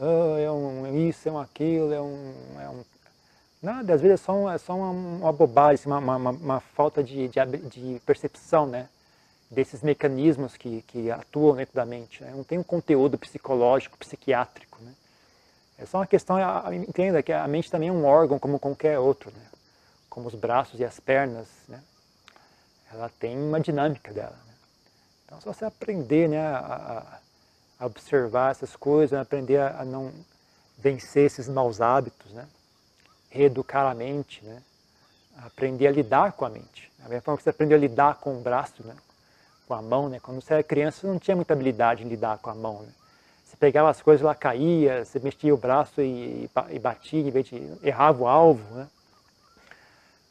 oh, 0.01 0.37
é 0.39 0.51
um 0.51 1.09
isso, 1.09 1.29
é 1.29 1.33
um 1.33 1.39
aquilo, 1.39 1.93
é 1.93 2.01
um, 2.01 2.35
é 2.61 2.69
um... 2.69 2.85
Nada, 3.61 3.95
às 3.95 4.01
vezes 4.01 4.21
é 4.21 4.25
só, 4.25 4.53
é 4.53 4.59
só 4.59 4.77
uma, 4.77 4.91
uma 4.91 5.33
bobagem, 5.33 5.87
uma, 5.87 5.99
uma, 5.99 6.31
uma 6.31 6.61
falta 6.61 7.03
de, 7.03 7.29
de, 7.29 7.47
de, 7.69 8.01
percepção, 8.05 8.67
né? 8.67 8.89
Desses 9.55 9.83
mecanismos 9.83 10.57
que, 10.57 10.83
que 10.83 11.11
atuam 11.11 11.57
dentro 11.57 11.75
da 11.75 11.87
mente. 11.87 12.23
Né? 12.23 12.33
Não 12.35 12.45
tem 12.45 12.59
um 12.59 12.63
conteúdo 12.63 13.17
psicológico, 13.17 13.97
psiquiátrico, 13.97 14.83
né? 14.83 14.93
É 15.79 15.87
só 15.87 15.99
uma 15.99 16.07
questão, 16.07 16.37
entenda 16.73 17.23
que 17.23 17.33
a 17.33 17.47
mente 17.49 17.71
também 17.71 17.89
é 17.89 17.93
um 17.93 18.05
órgão 18.05 18.39
como 18.39 18.59
qualquer 18.59 18.99
outro, 18.99 19.31
né? 19.31 19.47
Como 20.09 20.29
os 20.29 20.35
braços 20.35 20.79
e 20.79 20.85
as 20.85 21.01
pernas, 21.01 21.49
né? 21.69 21.83
Ela 22.93 23.11
tem 23.19 23.37
uma 23.37 23.61
dinâmica 23.61 24.13
dela. 24.13 24.39
Né? 24.47 24.55
Então, 25.25 25.41
só 25.41 25.53
você 25.53 25.65
aprender 25.65 26.29
né, 26.29 26.39
a, 26.39 27.19
a 27.81 27.87
observar 27.87 28.53
essas 28.53 28.77
coisas, 28.77 29.19
aprender 29.19 29.59
a, 29.59 29.81
a 29.81 29.85
não 29.85 30.13
vencer 30.79 31.27
esses 31.27 31.49
maus 31.49 31.81
hábitos, 31.81 32.31
né? 32.33 32.47
reeducar 33.29 33.87
a 33.91 33.95
mente, 33.95 34.45
né? 34.45 34.63
aprender 35.39 35.89
a 35.89 35.91
lidar 35.91 36.33
com 36.33 36.45
a 36.45 36.51
mente. 36.51 36.93
A 37.05 37.09
mesma 37.09 37.23
forma 37.23 37.39
que 37.39 37.43
você 37.43 37.51
aprendeu 37.51 37.77
a 37.77 37.81
lidar 37.81 38.17
com 38.17 38.39
o 38.39 38.41
braço, 38.41 38.87
né? 38.87 38.95
Com 39.66 39.75
a 39.75 39.83
mão, 39.83 40.09
né? 40.09 40.21
quando 40.21 40.40
você 40.40 40.54
era 40.54 40.62
criança 40.62 41.00
você 41.00 41.06
não 41.06 41.18
tinha 41.18 41.37
muita 41.37 41.54
habilidade 41.54 42.04
em 42.04 42.09
lidar 42.09 42.38
com 42.38 42.50
a 42.50 42.54
mão. 42.54 42.83
Né? 42.83 42.88
Você 43.44 43.56
pegava 43.56 43.90
as 43.90 44.02
coisas, 44.02 44.23
ela 44.23 44.35
caía, 44.35 45.04
você 45.04 45.18
mexia 45.18 45.54
o 45.54 45.56
braço 45.56 46.00
e, 46.00 46.50
e 46.71 46.78
batia, 46.78 47.21
em 47.21 47.30
vez 47.30 47.47
de 47.47 47.73
errava 47.83 48.23
o 48.23 48.28
alvo. 48.28 48.75
Né? 48.75 48.88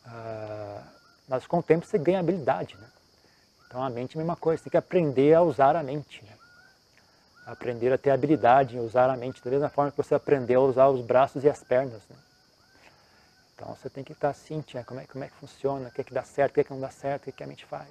Ah, 0.06 0.84
mas 1.28 1.48
com 1.48 1.60
o 1.60 1.64
tempo 1.64 1.86
você 1.86 1.98
ganha 1.98 2.20
habilidade. 2.20 2.76
Né? 2.76 2.88
Então 3.68 3.84
a 3.84 3.90
mente 3.90 4.16
é 4.16 4.20
a 4.20 4.24
mesma 4.24 4.36
coisa, 4.36 4.58
você 4.58 4.70
tem 4.70 4.72
que 4.72 4.78
aprender 4.78 5.34
a 5.34 5.42
usar 5.42 5.76
a 5.76 5.84
mente. 5.84 6.24
Né? 6.24 6.34
aprender 7.46 7.92
a 7.92 7.98
ter 7.98 8.12
habilidade 8.12 8.78
em 8.78 8.80
usar 8.80 9.10
a 9.10 9.18
mente 9.18 9.44
da 9.44 9.52
mesma 9.52 9.70
forma 9.70 9.92
que 9.92 9.98
você 9.98 10.16
aprendeu 10.16 10.62
a 10.62 10.66
usar 10.66 10.88
os 10.88 11.02
braços 11.02 11.44
e 11.44 11.50
as 11.50 11.64
pernas. 11.64 12.02
Né? 12.10 12.16
Então 13.56 13.76
você 13.76 13.90
tem 13.90 14.04
que 14.04 14.14
estar 14.14 14.34
ciente, 14.34 14.76
né? 14.76 14.84
como, 14.84 15.00
é, 15.00 15.06
como 15.06 15.24
é 15.24 15.28
que 15.28 15.36
funciona, 15.36 15.90
o 15.90 15.92
que 15.92 16.02
é 16.02 16.04
que 16.04 16.14
dá 16.14 16.24
certo, 16.24 16.52
o 16.52 16.54
que 16.56 16.62
é 16.62 16.64
que 16.64 16.72
não 16.72 16.80
dá 16.80 16.90
certo, 16.90 17.24
o 17.24 17.26
que, 17.26 17.30
é 17.32 17.34
que 17.34 17.44
a 17.44 17.48
mente 17.48 17.66
faz. 17.66 17.90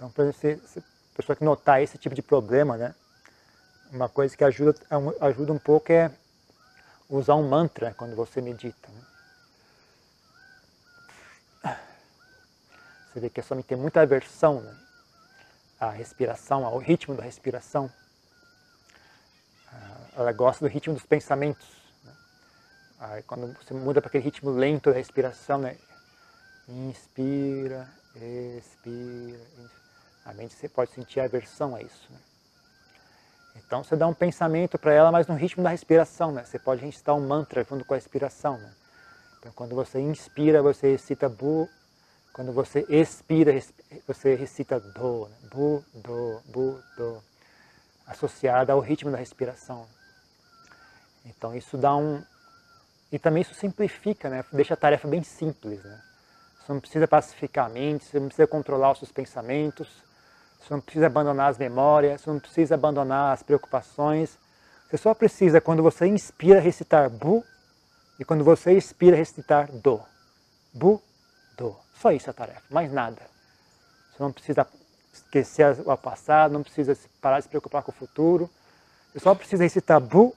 Então, 0.00 0.10
para 0.10 0.32
você, 0.32 0.58
se 0.64 0.78
a 0.78 0.82
pessoa 1.14 1.36
que 1.36 1.44
notar 1.44 1.82
esse 1.82 1.98
tipo 1.98 2.14
de 2.14 2.22
problema, 2.22 2.78
né? 2.78 2.94
uma 3.92 4.08
coisa 4.08 4.34
que 4.34 4.42
ajuda, 4.42 4.80
ajuda 5.20 5.52
um 5.52 5.58
pouco 5.58 5.92
é 5.92 6.10
usar 7.06 7.34
um 7.34 7.46
mantra 7.46 7.92
quando 7.92 8.16
você 8.16 8.40
medita. 8.40 8.88
Né? 8.88 9.02
Você 13.12 13.20
vê 13.20 13.28
que 13.28 13.40
a 13.40 13.42
sua 13.42 13.62
tem 13.62 13.76
muita 13.76 14.00
aversão 14.00 14.62
né? 14.62 14.74
a 15.78 15.90
respiração, 15.90 16.64
ao 16.64 16.78
ritmo 16.78 17.14
da 17.14 17.22
respiração. 17.22 17.92
Ah, 19.70 20.06
ela 20.16 20.32
gosta 20.32 20.66
do 20.66 20.72
ritmo 20.72 20.94
dos 20.94 21.04
pensamentos. 21.04 21.68
Né? 22.02 22.12
Aí, 23.00 23.22
quando 23.24 23.52
você 23.52 23.74
muda 23.74 24.00
para 24.00 24.08
aquele 24.08 24.24
ritmo 24.24 24.48
lento 24.48 24.88
da 24.88 24.96
respiração, 24.96 25.58
né? 25.58 25.76
inspira, 26.66 27.86
expira, 28.16 29.38
a 30.30 30.34
mente 30.34 30.54
você 30.54 30.68
pode 30.68 30.92
sentir 30.92 31.18
aversão 31.18 31.74
a 31.74 31.82
isso. 31.82 32.06
Né? 32.08 32.18
Então 33.56 33.82
você 33.82 33.96
dá 33.96 34.06
um 34.06 34.14
pensamento 34.14 34.78
para 34.78 34.92
ela, 34.92 35.10
mas 35.10 35.26
no 35.26 35.34
ritmo 35.34 35.62
da 35.62 35.70
respiração. 35.70 36.30
Né? 36.30 36.44
Você 36.44 36.58
pode 36.58 36.84
recitar 36.84 37.16
um 37.16 37.26
mantra 37.26 37.66
junto 37.68 37.84
com 37.84 37.94
a 37.94 37.96
respiração. 37.96 38.56
Né? 38.56 38.72
Então 39.38 39.52
quando 39.52 39.74
você 39.74 39.98
inspira, 40.00 40.62
você 40.62 40.92
recita 40.92 41.28
Bu, 41.28 41.68
quando 42.32 42.52
você 42.52 42.86
expira, 42.88 43.52
você 44.06 44.36
recita 44.36 44.78
do, 44.78 45.26
né? 45.26 45.36
bu, 45.50 45.84
do, 45.94 46.40
bu, 46.46 46.80
do, 46.96 47.22
associada 48.06 48.72
ao 48.72 48.78
ritmo 48.80 49.10
da 49.10 49.18
respiração. 49.18 49.86
Então 51.26 51.54
isso 51.54 51.76
dá 51.76 51.94
um... 51.96 52.22
E 53.10 53.18
também 53.18 53.42
isso 53.42 53.54
simplifica, 53.54 54.30
né? 54.30 54.44
deixa 54.52 54.74
a 54.74 54.76
tarefa 54.76 55.08
bem 55.08 55.24
simples. 55.24 55.82
Né? 55.82 56.00
Você 56.60 56.72
não 56.72 56.80
precisa 56.80 57.08
pacificar 57.08 57.66
a 57.66 57.68
mente, 57.68 58.04
você 58.04 58.20
não 58.20 58.28
precisa 58.28 58.46
controlar 58.46 58.92
os 58.92 58.98
seus 58.98 59.10
pensamentos, 59.10 59.88
você 60.60 60.74
não 60.74 60.80
precisa 60.80 61.06
abandonar 61.06 61.50
as 61.50 61.58
memórias, 61.58 62.20
você 62.20 62.30
não 62.30 62.38
precisa 62.38 62.74
abandonar 62.74 63.32
as 63.32 63.42
preocupações. 63.42 64.38
Você 64.88 64.98
só 64.98 65.14
precisa, 65.14 65.60
quando 65.60 65.82
você 65.82 66.06
inspira, 66.06 66.60
recitar 66.60 67.08
bu, 67.08 67.44
e 68.18 68.24
quando 68.24 68.44
você 68.44 68.72
expira, 68.72 69.16
recitar 69.16 69.70
do. 69.72 70.00
Bu, 70.72 71.02
do. 71.56 71.74
Só 71.94 72.12
isso 72.12 72.28
é 72.28 72.32
a 72.32 72.34
tarefa, 72.34 72.62
mais 72.70 72.92
nada. 72.92 73.22
Você 74.12 74.22
não 74.22 74.32
precisa 74.32 74.66
esquecer 75.12 75.76
o 75.86 75.96
passado, 75.96 76.52
não 76.52 76.62
precisa 76.62 76.96
parar 77.20 77.38
de 77.38 77.44
se 77.44 77.48
preocupar 77.48 77.82
com 77.82 77.90
o 77.90 77.94
futuro. 77.94 78.50
Você 79.12 79.20
só 79.20 79.34
precisa 79.34 79.62
recitar 79.62 80.00
Bu, 80.00 80.36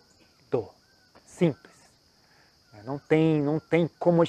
Do. 0.49 0.67
Simples. 1.25 1.73
É, 2.73 2.83
não 2.83 2.97
tem, 2.97 3.41
não 3.41 3.59
tem 3.59 3.89
como 3.99 4.23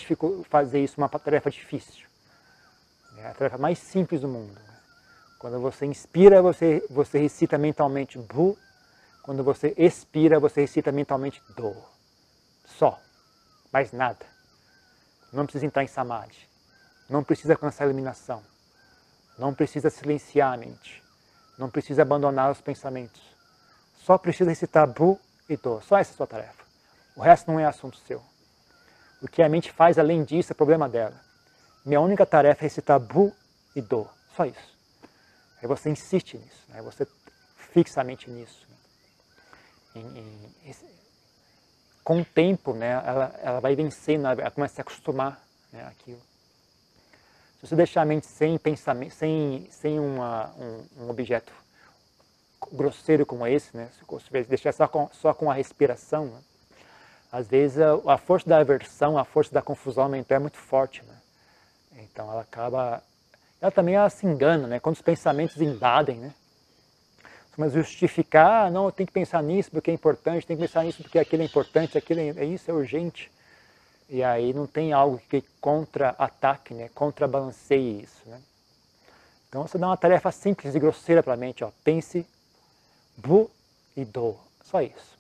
fazer 0.51 0.83
isso 0.83 0.99
uma 0.99 1.09
tarefa 1.09 1.51
difícil. 1.51 2.07
É 3.17 3.29
a 3.29 3.35
tarefa 3.35 3.57
mais 3.57 3.79
simples 3.79 4.21
do 4.21 4.29
mundo. 4.29 4.74
Quando 5.45 5.61
você 5.61 5.85
inspira, 5.85 6.41
você, 6.41 6.83
você 6.89 7.19
recita 7.19 7.59
mentalmente 7.59 8.19
Bu. 8.19 8.57
Quando 9.23 9.45
você 9.45 9.75
expira, 9.77 10.41
você 10.41 10.63
recita 10.63 10.91
mentalmente 10.91 11.43
Do. 11.55 11.77
Só. 12.65 12.99
Mais 13.71 13.93
nada. 13.93 14.25
Não 15.31 15.45
precisa 15.45 15.67
entrar 15.67 15.85
em 15.85 15.87
Samadhi. 15.87 16.49
Não 17.11 17.23
precisa 17.23 17.53
alcançar 17.53 17.85
a 17.85 17.89
iluminação. 17.89 18.43
Não 19.39 19.53
precisa 19.53 19.91
silenciar 19.91 20.55
a 20.55 20.57
mente. 20.57 21.05
Não 21.59 21.69
precisa 21.69 22.01
abandonar 22.01 22.51
os 22.51 22.63
pensamentos. 22.63 23.21
Só 23.97 24.17
precisa 24.17 24.49
recitar 24.49 24.87
Bu 24.87 25.21
e 25.47 25.59
Do. 25.59 25.79
Só 25.83 25.99
essa 25.99 26.13
é 26.13 26.15
a 26.15 26.17
sua 26.17 26.27
tarefa. 26.27 26.65
O 27.15 27.21
resto 27.21 27.53
não 27.53 27.61
é 27.61 27.67
assunto 27.67 27.99
seu. 27.99 28.23
O 29.21 29.29
que 29.29 29.43
a 29.43 29.49
mente 29.51 29.71
faz 29.71 29.99
além 29.99 30.25
disso 30.25 30.55
é 30.55 30.57
problema 30.57 30.89
dela. 30.89 31.21
Minha 31.85 32.01
única 32.01 32.25
tarefa 32.25 32.63
é 32.63 32.65
recitar 32.65 32.99
Bu 32.99 33.31
e 33.77 33.83
Do. 33.83 34.09
Só 34.35 34.47
isso. 34.47 34.74
Aí 35.65 35.69
você 35.69 35.89
insiste 35.89 36.37
nisso. 36.37 36.67
Aí 36.75 36.83
você 36.83 37.07
fixa 37.73 38.03
a 38.03 38.05
mente 38.05 38.31
nisso. 38.31 38.69
Em, 39.97 40.53
com 42.05 42.21
o 42.21 42.25
tempo, 42.25 42.75
né, 42.75 42.91
ela, 42.91 43.35
ela 43.43 43.61
vai 43.61 43.75
vencendo, 43.75 44.27
ela 44.27 44.51
começa 44.51 44.75
a 44.75 44.77
se 44.77 44.81
acostumar 44.83 45.43
né, 45.73 45.83
àquilo. 45.87 46.21
Se 47.59 47.69
você 47.69 47.77
deixar 47.77 48.03
a 48.03 48.05
mente 48.05 48.27
sem 48.27 48.59
pensamento, 48.59 49.15
sem, 49.15 49.67
sem 49.71 49.99
uma, 49.99 50.51
um, 50.59 51.05
um, 51.05 51.09
objeto 51.09 51.51
grosseiro 52.71 53.25
como 53.25 53.47
esse, 53.47 53.75
né? 53.75 53.89
se 53.99 54.05
você 54.07 54.45
deixar 54.45 54.75
só 54.75 54.87
com, 54.87 55.09
só 55.15 55.33
com 55.33 55.51
a 55.51 55.55
respiração, 55.55 56.27
né? 56.27 56.43
às 57.33 57.49
vezes 57.49 57.81
a, 57.81 58.13
a, 58.13 58.19
força 58.19 58.47
da 58.47 58.59
aversão, 58.59 59.17
a 59.17 59.25
força 59.25 59.55
da 59.55 59.63
confusão 59.63 60.11
mental 60.11 60.37
é 60.37 60.41
muito 60.41 60.59
forte. 60.59 61.03
Né? 61.05 61.17
Então 62.03 62.31
ela 62.31 62.43
acaba... 62.43 63.03
Ela 63.65 63.71
também 63.71 63.95
ela 63.95 64.11
se 64.11 64.27
engana, 64.27 64.67
né? 64.67 64.79
quando 64.79 64.97
os 64.97 65.01
pensamentos 65.01 65.59
invadem, 65.59 66.19
né? 66.19 66.35
mas 67.57 67.73
justificar, 67.73 68.67
ah, 68.67 68.71
não, 68.71 68.91
tenho 68.91 69.07
que 69.07 69.13
pensar 69.15 69.43
nisso 69.43 69.71
porque 69.71 69.91
é 69.91 69.95
importante, 69.95 70.47
tem 70.47 70.55
que 70.55 70.65
pensar 70.65 70.85
nisso 70.85 71.03
porque 71.03 71.19
aquilo 71.19 71.41
é 71.41 71.47
importante, 71.47 71.97
aquilo 71.97 72.21
é, 72.21 72.29
é 72.29 72.45
isso, 72.45 72.71
é 72.71 72.75
urgente. 72.75 73.33
E 74.07 74.23
aí 74.23 74.53
não 74.53 74.67
tem 74.67 74.93
algo 74.93 75.19
que 75.31 75.43
contra-ataque, 75.63 76.75
né? 76.75 76.91
contrabalanceie 76.95 78.03
isso. 78.03 78.21
Né? 78.27 78.39
Então 79.49 79.67
você 79.67 79.79
dá 79.79 79.87
uma 79.87 79.97
tarefa 79.97 80.31
simples 80.31 80.75
e 80.75 80.79
grosseira 80.79 81.23
para 81.23 81.33
a 81.33 81.39
mente. 81.39 81.65
Ó. 81.65 81.71
Pense, 81.83 82.27
bu 83.17 83.51
e 83.97 84.05
do. 84.05 84.37
Só 84.63 84.83
isso. 84.83 85.19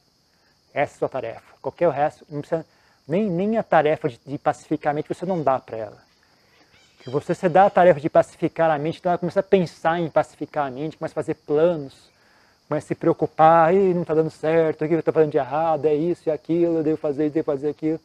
Essa 0.74 0.92
é 0.92 0.96
a 0.96 0.98
sua 0.98 1.08
tarefa. 1.08 1.56
Qualquer 1.62 1.88
o 1.88 1.90
resto, 1.90 2.26
não 2.28 2.42
precisa, 2.42 2.66
nem, 3.08 3.30
nem 3.30 3.56
a 3.56 3.62
tarefa 3.62 4.06
de, 4.06 4.20
de 4.22 4.36
pacificar 4.36 4.90
a 4.90 4.94
mente 4.94 5.08
você 5.08 5.24
não 5.24 5.42
dá 5.42 5.58
para 5.58 5.78
ela. 5.78 6.13
Se 7.04 7.11
você 7.11 7.34
se 7.34 7.50
dá 7.50 7.66
a 7.66 7.70
tarefa 7.70 8.00
de 8.00 8.08
pacificar 8.08 8.70
a 8.70 8.78
mente, 8.78 8.99
então 8.99 9.12
ela 9.12 9.18
começa 9.18 9.40
a 9.40 9.42
pensar 9.42 10.00
em 10.00 10.08
pacificar 10.08 10.68
a 10.68 10.70
mente, 10.70 10.96
começa 10.96 11.12
a 11.12 11.16
fazer 11.16 11.34
planos, 11.34 11.92
começa 12.66 12.87
a 12.87 12.88
se 12.88 12.94
preocupar, 12.94 13.75
Ih, 13.75 13.92
não 13.92 14.00
está 14.00 14.14
dando 14.14 14.30
certo, 14.30 14.82
o 14.82 14.88
que 14.88 14.94
eu 14.94 15.00
estou 15.00 15.12
fazendo 15.12 15.32
de 15.32 15.37
errado, 15.37 15.84
é 15.84 15.94
isso 15.94 16.30
e 16.30 16.32
aquilo, 16.32 16.78
eu 16.78 16.82
devo 16.82 16.96
fazer, 16.96 17.28
devo 17.28 17.44
fazer 17.44 17.68
aquilo. 17.68 18.00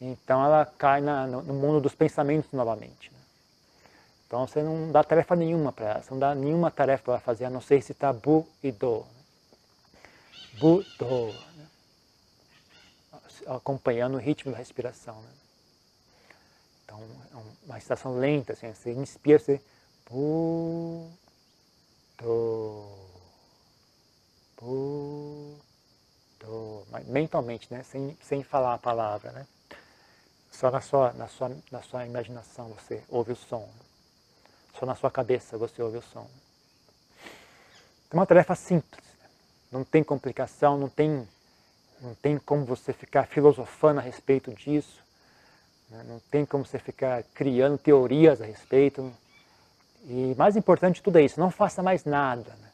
Então 0.00 0.44
ela 0.44 0.64
cai 0.78 1.00
na, 1.00 1.26
no 1.26 1.54
mundo 1.54 1.80
dos 1.80 1.96
pensamentos 1.96 2.52
novamente. 2.52 3.10
Né? 3.10 3.18
Então 4.28 4.46
você 4.46 4.62
não 4.62 4.92
dá 4.92 5.02
tarefa 5.02 5.34
nenhuma 5.34 5.72
para 5.72 5.86
ela, 5.86 6.02
você 6.02 6.10
não 6.12 6.20
dá 6.20 6.32
nenhuma 6.32 6.70
tarefa 6.70 7.02
para 7.02 7.12
ela 7.14 7.20
fazer, 7.20 7.46
a 7.46 7.50
não 7.50 7.60
ser 7.60 7.82
citar 7.82 8.14
Bu 8.14 8.46
e 8.62 8.70
Do. 8.70 8.98
Né? 8.98 10.04
Bu, 10.60 10.84
Do. 11.00 11.32
Né? 11.32 11.66
Acompanhando 13.48 14.14
o 14.14 14.20
ritmo 14.20 14.52
da 14.52 14.58
respiração. 14.58 15.16
Né? 15.16 15.45
Então 16.86 17.00
é 17.32 17.36
uma 17.66 17.74
respiração 17.74 18.16
lenta, 18.16 18.52
assim, 18.52 18.72
você 18.72 18.92
inspira, 18.92 19.38
você 19.40 19.60
Bu, 20.08 21.10
Do, 22.16 22.88
Bu, 24.56 25.58
Do, 26.38 26.86
mentalmente, 27.08 27.66
né? 27.74 27.82
sem, 27.82 28.16
sem 28.22 28.44
falar 28.44 28.74
a 28.74 28.78
palavra. 28.78 29.32
Né? 29.32 29.46
Só 30.50 30.70
na 30.70 30.80
sua, 30.80 31.12
na 31.14 31.26
sua, 31.26 31.56
na 31.72 31.82
sua 31.82 32.06
imaginação 32.06 32.68
você 32.68 33.02
ouve 33.08 33.32
o 33.32 33.36
som. 33.36 33.68
Só 34.78 34.86
na 34.86 34.94
sua 34.94 35.10
cabeça 35.10 35.58
você 35.58 35.82
ouve 35.82 35.98
o 35.98 36.02
som. 36.02 36.30
É 38.10 38.14
uma 38.14 38.26
tarefa 38.26 38.54
simples. 38.54 39.04
Não 39.72 39.82
tem 39.82 40.04
complicação, 40.04 40.78
não 40.78 40.88
tem 40.88 41.28
Não 42.00 42.14
tem 42.14 42.38
como 42.38 42.64
você 42.64 42.92
ficar 42.92 43.26
filosofando 43.26 43.98
a 44.00 44.02
respeito 44.02 44.54
disso. 44.54 45.05
Né? 45.90 46.04
Não 46.08 46.20
tem 46.30 46.44
como 46.44 46.64
você 46.64 46.78
ficar 46.78 47.22
criando 47.34 47.78
teorias 47.78 48.40
a 48.40 48.44
respeito. 48.44 49.12
E 50.04 50.34
mais 50.36 50.56
importante 50.56 50.96
de 50.96 51.02
tudo 51.02 51.18
é 51.18 51.22
isso, 51.22 51.40
não 51.40 51.50
faça 51.50 51.82
mais 51.82 52.04
nada. 52.04 52.50
Né? 52.50 52.68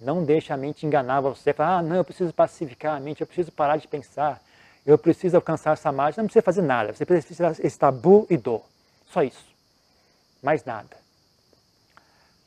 Não 0.00 0.24
deixe 0.24 0.52
a 0.52 0.56
mente 0.56 0.86
enganar 0.86 1.20
você. 1.20 1.52
Falar, 1.52 1.78
ah, 1.78 1.82
não, 1.82 1.96
eu 1.96 2.04
preciso 2.04 2.32
pacificar 2.32 2.96
a 2.96 3.00
mente, 3.00 3.20
eu 3.20 3.26
preciso 3.26 3.50
parar 3.50 3.76
de 3.76 3.88
pensar. 3.88 4.40
Eu 4.86 4.96
preciso 4.96 5.36
alcançar 5.36 5.72
essa 5.72 5.92
margem. 5.92 6.22
Não 6.22 6.26
precisa 6.26 6.42
fazer 6.42 6.62
nada. 6.62 6.94
Você 6.94 7.04
precisa 7.04 7.54
esse 7.58 7.78
tabu 7.78 8.26
e 8.30 8.36
dor. 8.36 8.64
Só 9.10 9.22
isso. 9.22 9.44
Mais 10.42 10.64
nada. 10.64 10.96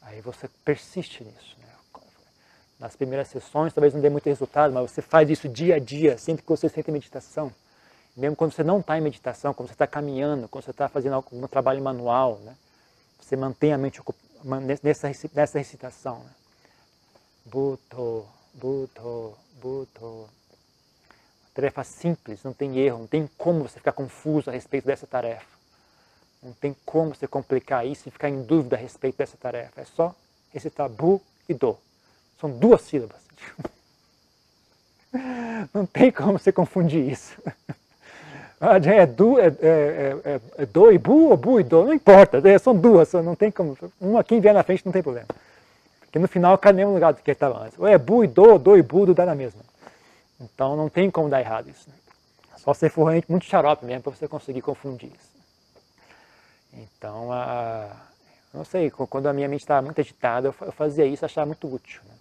Aí 0.01 0.21
você 0.21 0.49
persiste 0.65 1.23
nisso. 1.23 1.55
Né? 1.59 2.01
Nas 2.79 2.95
primeiras 2.95 3.27
sessões 3.27 3.73
talvez 3.73 3.93
não 3.93 4.01
dê 4.01 4.09
muito 4.09 4.25
resultado, 4.25 4.73
mas 4.73 4.89
você 4.89 5.01
faz 5.01 5.29
isso 5.29 5.47
dia 5.47 5.75
a 5.75 5.79
dia, 5.79 6.17
sempre 6.17 6.41
que 6.41 6.49
você 6.49 6.67
sente 6.67 6.89
meditação. 6.89 7.53
Mesmo 8.15 8.35
quando 8.35 8.51
você 8.51 8.63
não 8.63 8.79
está 8.79 8.97
em 8.97 9.01
meditação, 9.01 9.53
quando 9.53 9.69
você 9.69 9.73
está 9.73 9.87
caminhando, 9.87 10.47
quando 10.47 10.65
você 10.65 10.71
está 10.71 10.89
fazendo 10.89 11.13
algum 11.13 11.47
trabalho 11.47 11.81
manual, 11.81 12.37
né? 12.43 12.55
você 13.19 13.35
mantém 13.35 13.71
a 13.71 13.77
mente 13.77 14.01
nessa, 14.83 15.09
nessa 15.33 15.57
recitação. 15.57 16.19
Né? 16.19 16.31
Buto, 17.45 18.27
buto, 18.53 19.37
buto. 19.61 20.29
Tarefa 21.53 21.83
simples, 21.83 22.43
não 22.43 22.53
tem 22.53 22.77
erro, 22.77 22.99
não 22.99 23.07
tem 23.07 23.29
como 23.37 23.67
você 23.67 23.79
ficar 23.79 23.91
confuso 23.93 24.49
a 24.49 24.53
respeito 24.53 24.85
dessa 24.85 25.07
tarefa. 25.07 25.45
Não 26.41 26.53
tem 26.53 26.75
como 26.85 27.13
você 27.13 27.27
complicar 27.27 27.85
isso 27.85 28.07
e 28.07 28.11
ficar 28.11 28.29
em 28.29 28.41
dúvida 28.41 28.75
a 28.75 28.79
respeito 28.79 29.17
dessa 29.17 29.37
tarefa. 29.37 29.81
É 29.81 29.85
só 29.85 30.15
recitar 30.51 30.89
bu 30.89 31.21
e 31.47 31.53
do. 31.53 31.77
São 32.39 32.49
duas 32.49 32.81
sílabas. 32.81 33.21
Não 35.73 35.85
tem 35.85 36.11
como 36.11 36.39
você 36.39 36.51
confundir 36.51 37.11
isso. 37.11 37.37
Ah, 38.63 38.77
é, 38.77 39.07
do, 39.07 39.39
é, 39.39 39.47
é, 39.47 39.49
é, 40.23 40.41
é, 40.59 40.65
do 40.67 40.91
e 40.91 40.97
bu 40.99 41.29
ou 41.29 41.37
bu 41.37 41.59
e 41.59 41.63
do, 41.63 41.83
não 41.83 41.93
importa, 41.95 42.47
é, 42.47 42.59
são 42.59 42.75
duas, 42.75 43.11
não 43.13 43.33
tem 43.33 43.49
como. 43.49 43.75
Uma, 43.99 44.23
quem 44.23 44.39
vier 44.39 44.53
na 44.53 44.61
frente 44.61 44.85
não 44.85 44.93
tem 44.93 45.01
problema. 45.01 45.25
Porque 46.01 46.19
no 46.19 46.27
final 46.27 46.55
cai 46.59 46.71
no 46.71 46.77
mesmo 46.77 46.93
lugar 46.93 47.11
do 47.11 47.23
que 47.23 47.31
estava 47.31 47.57
antes. 47.63 47.79
Ou 47.79 47.87
é 47.87 47.97
bu 47.97 48.23
e 48.23 48.27
do, 48.27 48.59
do 48.59 48.77
e 48.77 48.83
bu, 48.83 49.11
dá 49.15 49.25
na 49.25 49.33
mesma. 49.33 49.61
Então 50.39 50.75
não 50.75 50.89
tem 50.89 51.09
como 51.09 51.27
dar 51.27 51.39
errado 51.39 51.69
isso. 51.71 51.89
Né? 51.89 51.95
Só 52.57 52.71
se 52.75 52.87
for 52.87 53.11
muito 53.27 53.45
xarope 53.45 53.83
mesmo 53.83 54.03
para 54.03 54.11
você 54.11 54.27
conseguir 54.27 54.61
confundir 54.61 55.09
isso. 55.09 55.31
Então, 56.73 57.31
a, 57.31 57.89
não 58.53 58.63
sei, 58.63 58.91
quando 58.91 59.25
a 59.25 59.33
minha 59.33 59.47
mente 59.47 59.61
estava 59.61 59.81
muito 59.81 59.99
agitada, 59.99 60.53
eu 60.61 60.71
fazia 60.71 61.05
isso, 61.05 61.25
achava 61.25 61.47
muito 61.47 61.67
útil. 61.67 62.01
Né? 62.07 62.13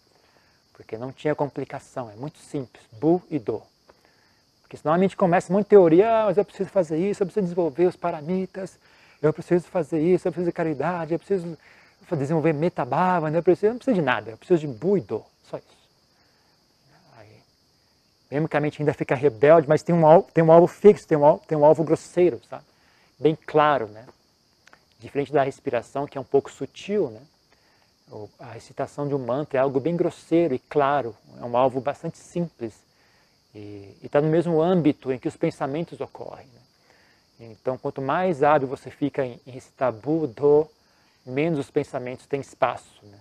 Porque 0.72 0.96
não 0.96 1.12
tinha 1.12 1.34
complicação, 1.34 2.10
é 2.10 2.16
muito 2.16 2.38
simples, 2.38 2.82
bu 2.92 3.22
e 3.30 3.38
do. 3.38 3.62
Porque 4.70 4.76
senão 4.76 4.94
a 4.94 4.98
mente 4.98 5.16
começa 5.16 5.52
muito 5.52 5.66
teoria, 5.66 6.08
ah, 6.08 6.26
mas 6.26 6.38
eu 6.38 6.44
preciso 6.44 6.70
fazer 6.70 6.96
isso, 6.96 7.20
eu 7.20 7.26
preciso 7.26 7.42
desenvolver 7.42 7.86
os 7.86 7.96
paramitas, 7.96 8.78
eu 9.20 9.32
preciso 9.32 9.64
fazer 9.64 10.00
isso, 10.00 10.28
eu 10.28 10.30
preciso 10.30 10.48
de 10.48 10.52
caridade, 10.52 11.12
eu 11.12 11.18
preciso 11.18 11.58
desenvolver 12.12 12.52
metabhava, 12.52 13.28
né? 13.30 13.38
eu, 13.38 13.42
preciso, 13.42 13.66
eu 13.66 13.70
não 13.70 13.78
preciso 13.78 13.96
de 13.96 14.02
nada, 14.02 14.30
eu 14.30 14.36
preciso 14.36 14.60
de 14.60 14.68
bu 14.68 14.96
e 14.96 15.00
do, 15.00 15.24
só 15.42 15.56
isso. 15.56 15.66
Mesmo 18.30 18.48
que 18.48 18.56
a 18.56 18.60
mente 18.60 18.80
ainda 18.80 18.94
fica 18.94 19.16
rebelde, 19.16 19.68
mas 19.68 19.82
tem 19.82 19.92
um 19.92 20.06
alvo, 20.06 20.28
tem 20.32 20.44
um 20.44 20.52
alvo 20.52 20.68
fixo, 20.68 21.04
tem 21.04 21.18
um 21.18 21.24
alvo, 21.24 21.42
tem 21.48 21.58
um 21.58 21.64
alvo 21.64 21.82
grosseiro, 21.82 22.40
sabe? 22.48 22.62
Bem 23.18 23.36
claro, 23.44 23.88
né? 23.88 24.06
Diferente 25.00 25.32
da 25.32 25.42
respiração, 25.42 26.06
que 26.06 26.16
é 26.16 26.20
um 26.20 26.24
pouco 26.24 26.48
sutil, 26.48 27.10
né? 27.10 27.20
A 28.38 28.52
recitação 28.52 29.08
de 29.08 29.16
um 29.16 29.18
mantra 29.18 29.58
é 29.58 29.60
algo 29.60 29.80
bem 29.80 29.96
grosseiro 29.96 30.54
e 30.54 30.60
claro, 30.60 31.16
é 31.40 31.44
um 31.44 31.56
alvo 31.56 31.80
bastante 31.80 32.18
simples 32.18 32.88
e 33.54 33.96
está 34.02 34.20
no 34.20 34.28
mesmo 34.28 34.60
âmbito 34.60 35.12
em 35.12 35.18
que 35.18 35.28
os 35.28 35.36
pensamentos 35.36 36.00
ocorrem. 36.00 36.46
Né? 36.46 36.60
Então, 37.50 37.76
quanto 37.78 38.00
mais 38.00 38.42
hábil 38.42 38.68
você 38.68 38.90
fica 38.90 39.24
em, 39.24 39.40
em 39.46 39.50
recitar 39.50 39.92
Budo, 39.92 40.68
menos 41.24 41.58
os 41.58 41.70
pensamentos 41.70 42.26
têm 42.26 42.40
espaço. 42.40 43.00
Né? 43.02 43.18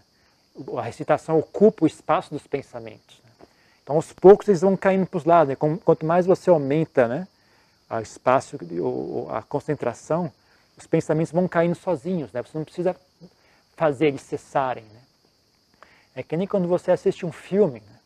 A 0.78 0.82
recitação 0.82 1.40
ocupa 1.40 1.86
o 1.86 1.88
espaço 1.88 2.32
dos 2.32 2.46
pensamentos. 2.46 3.22
Né? 3.24 3.48
Então, 3.82 3.96
aos 3.96 4.12
poucos, 4.14 4.48
eles 4.48 4.62
vão 4.62 4.76
caindo 4.78 5.08
para 5.08 5.18
os 5.18 5.26
lados. 5.26 5.50
Né? 5.50 5.56
Quanto 5.84 6.06
mais 6.06 6.26
você 6.26 6.50
aumenta 6.50 7.08
né, 7.08 7.28
o 7.90 8.00
espaço, 8.00 8.58
a 9.30 9.42
concentração, 9.42 10.32
os 10.78 10.86
pensamentos 10.86 11.32
vão 11.32 11.48
caindo 11.48 11.76
sozinhos. 11.76 12.32
Né? 12.32 12.42
Você 12.44 12.58
não 12.58 12.66
precisa 12.66 12.96
fazer 13.76 14.08
eles 14.08 14.22
cessarem. 14.22 14.84
Né? 14.84 15.00
É 16.16 16.24
que 16.24 16.38
nem 16.38 16.46
quando 16.46 16.68
você 16.68 16.92
assiste 16.92 17.26
um 17.26 17.32
filme. 17.32 17.80
Né? 17.80 17.99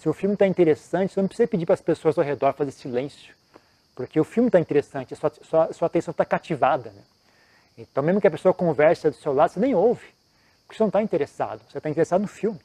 Se 0.00 0.08
o 0.08 0.14
filme 0.14 0.32
está 0.32 0.46
interessante, 0.46 1.12
você 1.12 1.20
não 1.20 1.28
precisa 1.28 1.46
pedir 1.46 1.66
para 1.66 1.74
as 1.74 1.82
pessoas 1.82 2.16
ao 2.16 2.24
redor 2.24 2.54
fazer 2.54 2.70
silêncio. 2.70 3.34
Porque 3.94 4.18
o 4.18 4.24
filme 4.24 4.48
está 4.48 4.58
interessante, 4.58 5.14
sua, 5.14 5.30
sua, 5.42 5.72
sua 5.74 5.86
atenção 5.86 6.12
está 6.12 6.24
cativada. 6.24 6.90
Né? 6.90 7.02
Então, 7.76 8.02
mesmo 8.02 8.18
que 8.18 8.26
a 8.26 8.30
pessoa 8.30 8.54
converse 8.54 9.10
do 9.10 9.16
seu 9.16 9.34
lado, 9.34 9.52
você 9.52 9.60
nem 9.60 9.74
ouve. 9.74 10.06
Porque 10.64 10.78
você 10.78 10.82
não 10.82 10.88
está 10.88 11.02
interessado. 11.02 11.60
Você 11.68 11.76
está 11.76 11.90
interessado 11.90 12.22
no 12.22 12.28
filme. 12.28 12.58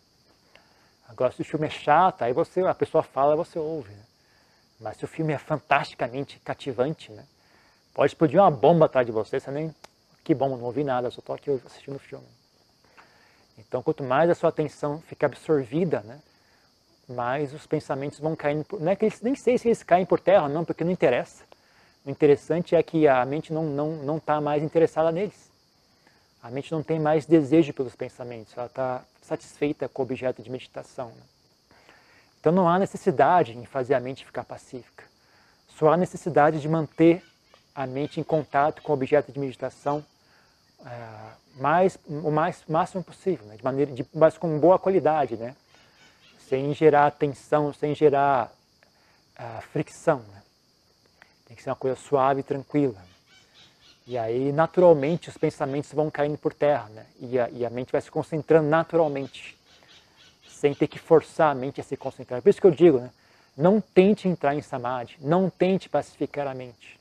Agora, 1.10 1.34
se 1.34 1.41
o 1.41 1.45
filme 1.45 1.67
é 1.67 1.69
chato, 1.69 2.21
aí 2.21 2.32
você, 2.32 2.62
a 2.62 2.74
pessoa 2.74 3.04
fala 3.04 3.36
você 3.36 3.60
ouve. 3.60 3.91
Né? 3.91 4.04
Mas 4.80 4.95
se 4.95 5.04
o 5.04 5.08
filme 5.08 5.34
é 5.34 5.38
fantasticamente 5.38 6.39
cativante, 6.39 7.12
né? 7.12 7.26
pode 7.93 8.13
explodir 8.13 8.39
uma 8.39 8.50
bomba 8.50 8.86
atrás 8.86 9.06
de 9.06 9.12
você, 9.12 9.41
você 9.41 9.52
nem. 9.52 9.76
Que 10.24 10.34
bom, 10.34 10.56
não 10.56 10.63
ouvi 10.63 10.86
nada, 10.86 11.12
só 11.12 11.19
estou 11.19 11.36
aqui 11.36 11.52
assistindo 11.65 11.98
o 11.98 12.00
filme. 12.00 12.26
Então, 13.58 13.84
quanto 13.84 14.06
mais 14.06 14.30
a 14.30 14.36
sua 14.36 14.48
atenção 14.48 15.02
fica 15.02 15.26
absorvida, 15.26 16.00
né? 16.00 16.21
Mais 17.08 17.54
os 17.54 17.65
pensamentos 17.65 18.20
vão 18.20 18.36
caindo. 18.36 18.65
Não 18.80 18.91
é 18.91 18.96
que 18.96 19.06
eles, 19.06 19.22
nem 19.22 19.36
sei 19.36 19.58
se 19.58 19.68
eles 19.68 19.84
caem 19.84 20.06
por 20.06 20.20
terra, 20.20 20.48
não, 20.50 20.65
porque 20.65 20.84
não 20.84 20.91
interessa. 20.91 21.44
O 22.06 22.10
interessante 22.10 22.76
é 22.76 22.84
que 22.84 23.08
a 23.08 23.26
mente 23.26 23.52
não 23.52 23.63
está 23.63 23.76
não, 23.76 23.91
não 23.98 24.20
tá 24.20 24.41
mais 24.41 24.63
interessada 24.63 25.12
neles. 25.12 25.50
A 26.41 26.52
mente 26.52 26.72
não 26.72 26.84
tem 26.84 27.00
mais 27.00 27.26
desejo 27.26 27.74
pelos 27.74 27.96
pensamentos, 27.96 28.54
ela 28.56 28.68
está 28.68 29.04
satisfeita 29.22 29.89
com 29.89 30.04
o 30.04 30.06
objeto 30.06 30.44
de 30.44 30.52
meditação. 30.52 31.08
Né? 31.08 31.24
Então 32.39 32.54
não 32.54 32.70
há 32.70 32.78
necessidade 32.78 33.58
em 33.58 33.65
fazer 33.65 33.96
a 33.96 34.00
mente 34.00 34.24
ficar 34.24 34.44
pacífica. 34.44 35.04
Só 35.68 35.91
há 35.91 35.98
necessidade 35.98 36.62
de 36.62 36.70
manter 36.70 37.24
a 37.74 37.88
mente 37.88 38.20
em 38.20 38.24
contato 38.24 38.84
com 38.84 38.91
o 38.91 38.96
objeto 38.96 39.32
de 39.32 39.39
meditação 39.39 40.06
é, 40.86 40.89
mais, 41.56 41.98
o 42.08 42.30
mais 42.30 42.63
máximo 42.68 43.04
possível, 43.04 43.46
né? 43.48 43.58
de 43.58 43.63
maneira, 43.63 43.91
de, 43.91 44.06
mas 44.13 44.38
com 44.38 44.60
boa 44.60 44.78
qualidade, 44.78 45.36
né? 45.36 45.56
Sem 46.48 46.74
gerar 46.74 47.12
tensão, 47.12 47.74
sem 47.74 47.96
gerar 47.96 48.52
uh, 49.40 49.62
fricção. 49.72 50.20
Né? 50.20 50.42
Tem 51.48 51.58
que 51.58 51.64
ser 51.64 51.70
uma 51.70 51.76
coisa 51.76 51.96
suave 51.96 52.42
e 52.42 52.44
tranquila. 52.44 53.02
E 54.08 54.18
aí, 54.18 54.52
naturalmente, 54.52 55.30
os 55.30 55.38
pensamentos 55.38 55.92
vão 55.92 56.12
caindo 56.12 56.38
por 56.38 56.54
terra, 56.54 56.88
né? 56.90 57.06
E 57.20 57.40
a, 57.40 57.50
e 57.50 57.66
a 57.66 57.70
mente 57.72 57.92
vai 57.92 58.00
se 58.00 58.12
concentrando 58.12 58.70
naturalmente, 58.70 59.58
sem 60.48 60.76
ter 60.76 60.88
que 60.88 61.00
forçar 61.00 61.52
a 61.52 61.56
mente 61.56 61.82
a 61.82 61.84
se 61.84 61.98
concentrar. 61.98 62.40
Por 62.40 62.50
isso 62.50 62.62
que 62.62 62.68
eu 62.68 62.72
digo, 62.72 63.00
né? 63.00 63.10
Não 63.58 63.82
tente 63.82 64.28
entrar 64.28 64.54
em 64.54 64.62
samadhi, 64.62 65.18
não 65.20 65.50
tente 65.50 65.90
pacificar 65.90 66.46
a 66.48 66.54
mente. 66.54 67.00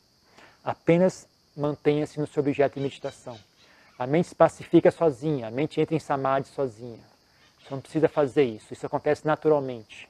Apenas 0.64 1.28
mantenha-se 1.54 2.18
no 2.18 2.26
seu 2.26 2.42
objeto 2.42 2.76
de 2.76 2.80
meditação. 2.80 3.38
A 3.98 4.06
mente 4.06 4.28
se 4.28 4.34
pacifica 4.34 4.90
sozinha, 4.90 5.48
a 5.48 5.50
mente 5.50 5.80
entra 5.80 5.94
em 5.94 6.00
samadhi 6.00 6.48
sozinha. 6.48 7.13
Você 7.64 7.74
não 7.74 7.80
precisa 7.80 8.08
fazer 8.08 8.44
isso, 8.44 8.72
isso 8.72 8.84
acontece 8.84 9.26
naturalmente. 9.26 10.06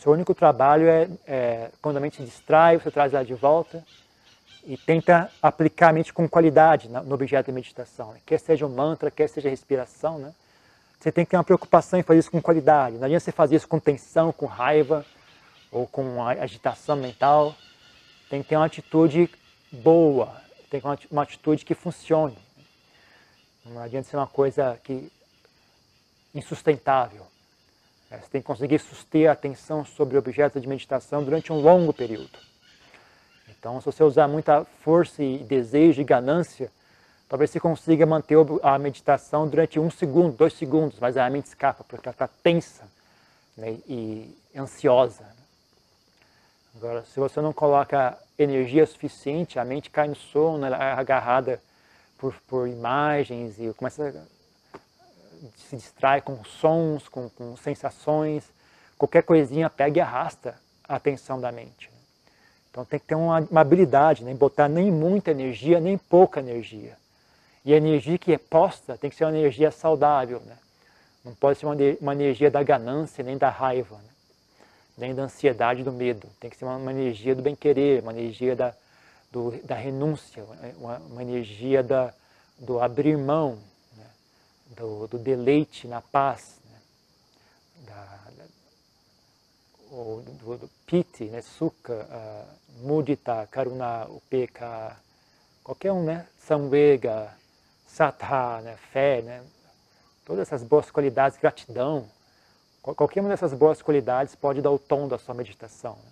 Seu 0.00 0.12
único 0.12 0.34
trabalho 0.34 0.88
é, 0.88 1.08
é, 1.26 1.70
quando 1.80 1.98
a 1.98 2.00
mente 2.00 2.16
se 2.16 2.24
distrai, 2.24 2.78
você 2.78 2.90
traz 2.90 3.14
ela 3.14 3.24
de 3.24 3.34
volta 3.34 3.84
e 4.64 4.76
tenta 4.76 5.30
aplicar 5.40 5.90
a 5.90 5.92
mente 5.92 6.12
com 6.12 6.28
qualidade 6.28 6.88
no 6.88 7.14
objeto 7.14 7.46
de 7.46 7.52
meditação. 7.52 8.12
Né? 8.12 8.20
Quer 8.26 8.40
seja 8.40 8.66
o 8.66 8.70
mantra, 8.70 9.10
quer 9.10 9.28
seja 9.28 9.48
respiração, 9.48 10.18
né? 10.18 10.34
você 10.98 11.12
tem 11.12 11.24
que 11.24 11.30
ter 11.30 11.36
uma 11.36 11.44
preocupação 11.44 11.98
em 11.98 12.02
fazer 12.02 12.20
isso 12.20 12.30
com 12.30 12.42
qualidade. 12.42 12.96
Não 12.96 13.04
adianta 13.04 13.24
você 13.24 13.32
fazer 13.32 13.56
isso 13.56 13.68
com 13.68 13.78
tensão, 13.78 14.32
com 14.32 14.46
raiva 14.46 15.04
ou 15.70 15.86
com 15.86 16.22
agitação 16.22 16.96
mental. 16.96 17.54
Tem 18.28 18.42
que 18.42 18.48
ter 18.48 18.56
uma 18.56 18.66
atitude 18.66 19.30
boa, 19.70 20.34
tem 20.70 20.80
que 20.80 20.86
ter 20.86 21.08
uma 21.10 21.22
atitude 21.22 21.64
que 21.64 21.74
funcione. 21.74 22.36
Não 23.64 23.80
adianta 23.80 24.08
ser 24.08 24.16
uma 24.16 24.26
coisa 24.26 24.78
que 24.82 25.10
insustentável. 26.34 27.26
É, 28.10 28.18
você 28.18 28.28
tem 28.28 28.40
que 28.40 28.46
conseguir 28.46 28.78
suster 28.78 29.28
a 29.28 29.32
atenção 29.32 29.84
sobre 29.84 30.16
o 30.16 30.18
objeto 30.18 30.60
de 30.60 30.68
meditação 30.68 31.22
durante 31.22 31.52
um 31.52 31.60
longo 31.60 31.92
período. 31.92 32.38
Então, 33.48 33.80
se 33.80 33.86
você 33.86 34.02
usar 34.02 34.26
muita 34.26 34.64
força 34.82 35.22
e 35.22 35.38
desejo 35.38 36.00
e 36.00 36.04
ganância, 36.04 36.70
talvez 37.28 37.50
você 37.50 37.60
consiga 37.60 38.06
manter 38.06 38.36
a 38.62 38.78
meditação 38.78 39.46
durante 39.46 39.78
um 39.78 39.90
segundo, 39.90 40.36
dois 40.36 40.54
segundos, 40.54 40.98
mas 40.98 41.16
a 41.16 41.28
mente 41.30 41.46
escapa 41.46 41.84
porque 41.84 42.08
ela 42.08 42.14
está 42.14 42.28
tensa 42.42 42.84
né, 43.56 43.76
e 43.86 44.34
ansiosa. 44.56 45.24
Agora, 46.74 47.04
se 47.04 47.20
você 47.20 47.40
não 47.40 47.52
coloca 47.52 48.16
energia 48.38 48.86
suficiente, 48.86 49.58
a 49.58 49.64
mente 49.64 49.90
cai 49.90 50.08
no 50.08 50.16
sono, 50.16 50.64
ela 50.64 50.76
é 50.76 50.92
agarrada 50.92 51.60
por, 52.16 52.34
por 52.48 52.66
imagens 52.66 53.58
e 53.58 53.72
começa 53.74 54.26
se 55.56 55.76
distrai 55.76 56.20
com 56.20 56.42
sons, 56.44 57.08
com, 57.08 57.28
com 57.30 57.56
sensações, 57.56 58.44
qualquer 58.98 59.22
coisinha 59.22 59.70
pega 59.70 59.98
e 59.98 60.00
arrasta 60.00 60.54
a 60.86 60.96
atenção 60.96 61.40
da 61.40 61.50
mente. 61.50 61.90
Então 62.70 62.84
tem 62.84 63.00
que 63.00 63.06
ter 63.06 63.14
uma, 63.14 63.40
uma 63.40 63.60
habilidade, 63.60 64.24
nem 64.24 64.34
né? 64.34 64.38
botar 64.38 64.68
nem 64.68 64.90
muita 64.90 65.30
energia, 65.30 65.80
nem 65.80 65.98
pouca 65.98 66.40
energia. 66.40 66.96
E 67.64 67.74
a 67.74 67.76
energia 67.76 68.16
que 68.16 68.32
é 68.32 68.38
posta 68.38 68.96
tem 68.96 69.10
que 69.10 69.16
ser 69.16 69.24
uma 69.24 69.36
energia 69.36 69.70
saudável. 69.70 70.40
Né? 70.40 70.56
Não 71.24 71.34
pode 71.34 71.58
ser 71.58 71.66
uma, 71.66 71.74
uma 72.00 72.12
energia 72.12 72.50
da 72.50 72.62
ganância, 72.62 73.24
nem 73.24 73.36
da 73.36 73.50
raiva, 73.50 73.96
né? 73.96 74.10
nem 74.96 75.14
da 75.14 75.22
ansiedade, 75.22 75.82
do 75.82 75.92
medo. 75.92 76.28
Tem 76.38 76.48
que 76.48 76.56
ser 76.56 76.64
uma, 76.64 76.76
uma 76.76 76.92
energia 76.92 77.34
do 77.34 77.42
bem-querer, 77.42 78.02
uma 78.02 78.12
energia 78.12 78.54
da, 78.54 78.74
do, 79.32 79.50
da 79.64 79.74
renúncia, 79.74 80.44
uma, 80.78 80.98
uma 80.98 81.22
energia 81.22 81.82
da, 81.82 82.12
do 82.58 82.80
abrir 82.80 83.16
mão, 83.16 83.56
né? 83.56 83.69
Do, 84.70 85.06
do, 85.08 85.18
deleite 85.18 85.86
na 85.86 86.00
paz, 86.00 86.60
né? 86.70 86.78
da, 87.86 88.18
do, 89.90 90.58
do 90.58 90.70
piti, 90.86 91.24
né? 91.24 91.42
sukha, 91.42 91.94
uh, 91.94 92.86
mudita, 92.86 93.46
karuna, 93.50 94.06
upeka, 94.06 94.96
qualquer 95.62 95.92
um, 95.92 96.04
né? 96.04 96.26
samvega, 96.38 97.32
sattha, 97.86 98.60
né? 98.62 98.76
fé, 98.92 99.22
né? 99.22 99.44
todas 100.24 100.46
essas 100.46 100.62
boas 100.62 100.90
qualidades, 100.90 101.38
gratidão, 101.38 102.08
qualquer 102.82 103.20
uma 103.20 103.28
dessas 103.28 103.52
boas 103.52 103.82
qualidades 103.82 104.34
pode 104.34 104.62
dar 104.62 104.70
o 104.70 104.78
tom 104.78 105.08
da 105.08 105.18
sua 105.18 105.34
meditação. 105.34 105.96
Né? 105.96 106.10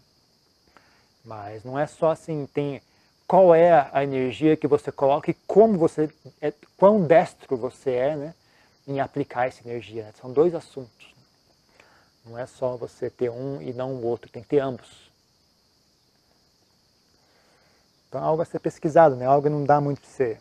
Mas 1.25 1.65
não 1.65 1.79
é 1.79 1.87
só 1.87 2.11
assim, 2.11 2.47
tem 2.47 2.83
qual 3.29 3.55
é 3.55 3.89
a 3.93 4.03
energia 4.03 4.57
que 4.57 4.67
você 4.67 4.91
coloca 4.91 5.31
e 5.31 5.35
como 5.47 5.79
você, 5.79 6.11
é, 6.41 6.53
quão 6.77 7.03
destro 7.03 7.57
você 7.57 7.91
é 7.91 8.17
né, 8.17 8.35
em 8.89 9.01
aplicar 9.01 9.47
essa 9.47 9.61
energia. 9.69 10.05
Né? 10.05 10.13
São 10.21 10.33
dois 10.33 10.55
assuntos. 10.55 11.15
Não 12.25 12.39
é 12.39 12.47
só 12.47 12.77
você 12.77 13.09
ter 13.09 13.31
um 13.31 13.63
e 13.63 13.73
não 13.73 13.93
o 13.93 14.05
outro, 14.05 14.31
tem 14.31 14.43
que 14.43 14.49
ter 14.49 14.59
ambos. 14.59 15.09
Então 18.09 18.25
algo 18.25 18.43
a 18.43 18.45
ser 18.45 18.59
pesquisado, 18.59 19.15
né? 19.15 19.27
algo 19.27 19.49
não 19.49 19.65
dá 19.65 19.81
muito 19.81 20.01
para 20.01 20.11
você 20.11 20.41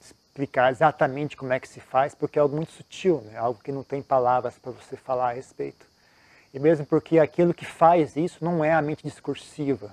explicar 0.00 0.70
exatamente 0.70 1.36
como 1.36 1.52
é 1.52 1.58
que 1.58 1.68
se 1.68 1.80
faz, 1.80 2.14
porque 2.14 2.38
é 2.38 2.42
algo 2.42 2.56
muito 2.56 2.72
sutil, 2.72 3.20
né? 3.22 3.36
algo 3.36 3.60
que 3.60 3.72
não 3.72 3.82
tem 3.82 4.00
palavras 4.00 4.54
para 4.54 4.70
você 4.70 4.96
falar 4.96 5.30
a 5.30 5.34
respeito. 5.34 5.84
E 6.54 6.58
mesmo 6.58 6.86
porque 6.86 7.18
aquilo 7.18 7.52
que 7.52 7.66
faz 7.66 8.16
isso 8.16 8.44
não 8.44 8.64
é 8.64 8.72
a 8.72 8.80
mente 8.80 9.02
discursiva, 9.02 9.92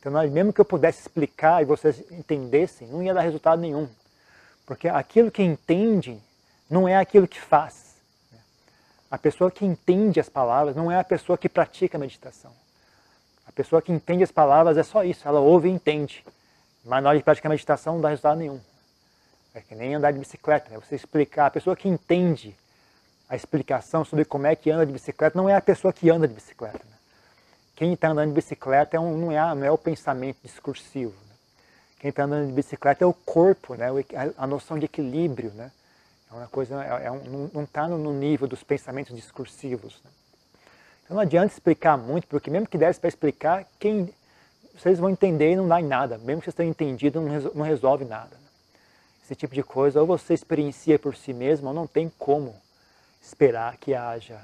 então, 0.00 0.10
mesmo 0.30 0.50
que 0.50 0.60
eu 0.60 0.64
pudesse 0.64 1.02
explicar 1.02 1.60
e 1.60 1.66
vocês 1.66 2.02
entendessem, 2.10 2.88
não 2.88 3.02
ia 3.02 3.12
dar 3.12 3.20
resultado 3.20 3.60
nenhum. 3.60 3.86
Porque 4.70 4.86
aquilo 4.86 5.32
que 5.32 5.42
entende 5.42 6.16
não 6.70 6.86
é 6.86 6.94
aquilo 6.94 7.26
que 7.26 7.40
faz. 7.40 7.96
A 9.10 9.18
pessoa 9.18 9.50
que 9.50 9.66
entende 9.66 10.20
as 10.20 10.28
palavras 10.28 10.76
não 10.76 10.92
é 10.92 10.96
a 10.96 11.02
pessoa 11.02 11.36
que 11.36 11.48
pratica 11.48 11.98
a 11.98 12.00
meditação. 12.00 12.52
A 13.48 13.50
pessoa 13.50 13.82
que 13.82 13.90
entende 13.90 14.22
as 14.22 14.30
palavras 14.30 14.76
é 14.76 14.84
só 14.84 15.02
isso, 15.02 15.26
ela 15.26 15.40
ouve 15.40 15.68
e 15.68 15.72
entende. 15.72 16.24
Mas 16.84 17.02
na 17.02 17.08
hora 17.08 17.18
de 17.18 17.24
praticar 17.24 17.50
a 17.50 17.54
meditação 17.54 17.94
não 17.94 18.00
dá 18.00 18.10
resultado 18.10 18.38
nenhum. 18.38 18.60
É 19.52 19.60
que 19.60 19.74
nem 19.74 19.96
andar 19.96 20.12
de 20.12 20.20
bicicleta, 20.20 20.70
né? 20.70 20.78
Você 20.78 20.94
explicar, 20.94 21.46
a 21.46 21.50
pessoa 21.50 21.74
que 21.74 21.88
entende 21.88 22.56
a 23.28 23.34
explicação 23.34 24.04
sobre 24.04 24.24
como 24.24 24.46
é 24.46 24.54
que 24.54 24.70
anda 24.70 24.86
de 24.86 24.92
bicicleta 24.92 25.36
não 25.36 25.48
é 25.48 25.56
a 25.56 25.60
pessoa 25.60 25.92
que 25.92 26.08
anda 26.08 26.28
de 26.28 26.34
bicicleta. 26.34 26.78
Né? 26.78 26.96
quem 27.74 27.92
está 27.92 28.10
andando 28.10 28.28
de 28.28 28.34
bicicleta 28.34 28.96
é 28.96 29.00
um, 29.00 29.18
não, 29.18 29.32
é, 29.32 29.52
não 29.52 29.64
é 29.64 29.70
o 29.72 29.76
pensamento 29.76 30.38
discursivo. 30.44 31.29
Quem 32.00 32.08
está 32.08 32.24
andando 32.24 32.46
de 32.46 32.52
bicicleta 32.54 33.04
é 33.04 33.06
o 33.06 33.12
corpo, 33.12 33.74
né? 33.74 33.88
a, 34.38 34.46
noção 34.46 34.78
de 34.78 34.86
equilíbrio. 34.86 35.50
Né? 35.50 35.70
É 36.30 36.34
uma 36.34 36.48
coisa, 36.48 36.82
é, 36.82 37.06
é 37.06 37.12
um, 37.12 37.50
não 37.52 37.64
está 37.64 37.86
no 37.86 38.12
nível 38.12 38.48
dos 38.48 38.64
pensamentos 38.64 39.14
discursivos. 39.14 40.00
Né? 40.02 40.10
Então 41.04 41.14
não 41.16 41.22
adianta 41.22 41.52
explicar 41.52 41.98
muito, 41.98 42.26
porque 42.26 42.50
mesmo 42.50 42.66
que 42.66 42.78
desse 42.78 42.98
para 42.98 43.08
explicar, 43.08 43.66
quem, 43.78 44.08
vocês 44.74 44.98
vão 44.98 45.10
entender 45.10 45.52
e 45.52 45.56
não 45.56 45.68
dá 45.68 45.78
em 45.78 45.86
nada. 45.86 46.16
Mesmo 46.16 46.40
que 46.40 46.46
vocês 46.46 46.54
tenham 46.54 46.70
entendido, 46.70 47.20
não 47.20 47.64
resolve 47.64 48.06
nada. 48.06 48.34
Né? 48.34 48.48
Esse 49.22 49.34
tipo 49.34 49.54
de 49.54 49.62
coisa, 49.62 50.00
ou 50.00 50.06
você 50.06 50.32
experiencia 50.32 50.98
por 50.98 51.14
si 51.14 51.34
mesmo, 51.34 51.68
ou 51.68 51.74
não 51.74 51.86
tem 51.86 52.10
como 52.18 52.56
esperar 53.20 53.76
que 53.76 53.92
haja, 53.92 54.40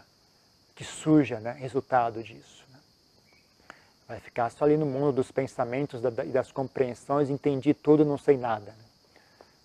que 0.75 0.85
surja 0.85 1.41
né, 1.41 1.57
resultado 1.59 2.23
disso. 2.23 2.66
Vai 4.09 4.21
ficar 4.21 4.51
só 4.51 4.65
ali 4.65 4.77
no 4.77 4.87
mundo 4.87 5.13
dos 5.13 5.33
pensamentos 5.33 6.01
e 6.03 6.29
das 6.29 6.53
compreensões, 6.53 7.29
entendi 7.29 7.75
tudo, 7.75 8.05
não 8.05 8.17
sei 8.17 8.37
nada. 8.37 8.71
Né? 8.71 8.85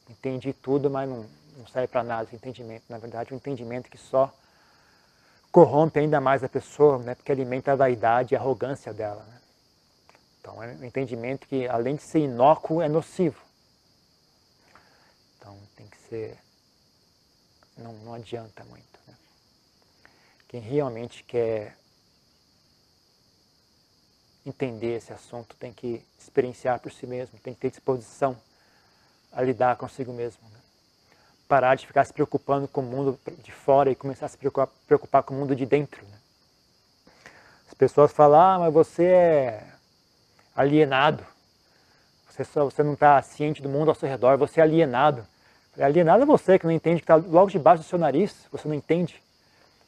Entendi 0.09 0.51
tudo, 0.51 0.89
mas 0.89 1.07
não, 1.07 1.25
não 1.57 1.67
serve 1.67 1.87
para 1.87 2.03
nada 2.03 2.23
esse 2.23 2.35
entendimento. 2.35 2.83
Na 2.89 2.97
verdade, 2.97 3.33
um 3.33 3.37
entendimento 3.37 3.89
que 3.89 3.97
só 3.97 4.33
corrompe 5.51 5.99
ainda 5.99 6.19
mais 6.19 6.43
a 6.43 6.49
pessoa, 6.49 6.97
né? 6.99 7.13
porque 7.13 7.31
alimenta 7.31 7.73
a 7.73 7.75
vaidade 7.75 8.33
e 8.33 8.37
a 8.37 8.39
arrogância 8.39 8.91
dela. 8.91 9.23
Né? 9.23 9.41
Então, 10.39 10.63
é 10.63 10.67
um 10.73 10.85
entendimento 10.85 11.47
que, 11.47 11.67
além 11.67 11.95
de 11.95 12.01
ser 12.01 12.19
inócuo, 12.19 12.81
é 12.81 12.89
nocivo. 12.89 13.39
Então, 15.37 15.55
tem 15.75 15.85
que 15.87 15.97
ser... 16.09 16.35
Não, 17.77 17.93
não 17.93 18.13
adianta 18.15 18.63
muito. 18.63 18.99
Né? 19.07 19.13
Quem 20.47 20.61
realmente 20.61 21.23
quer 21.23 21.77
entender 24.45 24.95
esse 24.97 25.13
assunto, 25.13 25.55
tem 25.55 25.71
que 25.71 26.03
experienciar 26.17 26.79
por 26.79 26.91
si 26.91 27.05
mesmo, 27.05 27.39
tem 27.39 27.53
que 27.53 27.59
ter 27.59 27.69
disposição 27.69 28.35
a 29.31 29.41
lidar 29.41 29.75
consigo 29.75 30.11
mesmo. 30.11 30.41
Né? 30.49 30.59
Parar 31.47 31.75
de 31.75 31.85
ficar 31.85 32.03
se 32.05 32.13
preocupando 32.13 32.67
com 32.67 32.81
o 32.81 32.83
mundo 32.83 33.19
de 33.43 33.51
fora 33.51 33.91
e 33.91 33.95
começar 33.95 34.25
a 34.25 34.29
se 34.29 34.37
preocupar, 34.37 34.67
preocupar 34.87 35.23
com 35.23 35.33
o 35.33 35.37
mundo 35.37 35.55
de 35.55 35.65
dentro. 35.65 36.03
Né? 36.05 36.17
As 37.67 37.73
pessoas 37.73 38.11
falam, 38.11 38.39
ah, 38.39 38.59
mas 38.59 38.73
você 38.73 39.05
é 39.05 39.67
alienado, 40.55 41.25
você, 42.29 42.43
só, 42.43 42.65
você 42.65 42.83
não 42.83 42.93
está 42.93 43.21
ciente 43.21 43.61
do 43.61 43.69
mundo 43.69 43.89
ao 43.89 43.95
seu 43.95 44.07
redor, 44.07 44.37
você 44.37 44.59
é 44.59 44.63
alienado. 44.63 45.25
Alienado 45.79 46.23
é 46.23 46.25
você 46.25 46.59
que 46.59 46.65
não 46.65 46.71
entende 46.71 46.97
que 46.97 47.03
está 47.03 47.15
logo 47.15 47.49
debaixo 47.49 47.83
do 47.83 47.87
seu 47.87 47.99
nariz, 47.99 48.47
você 48.51 48.67
não 48.67 48.75
entende. 48.75 49.21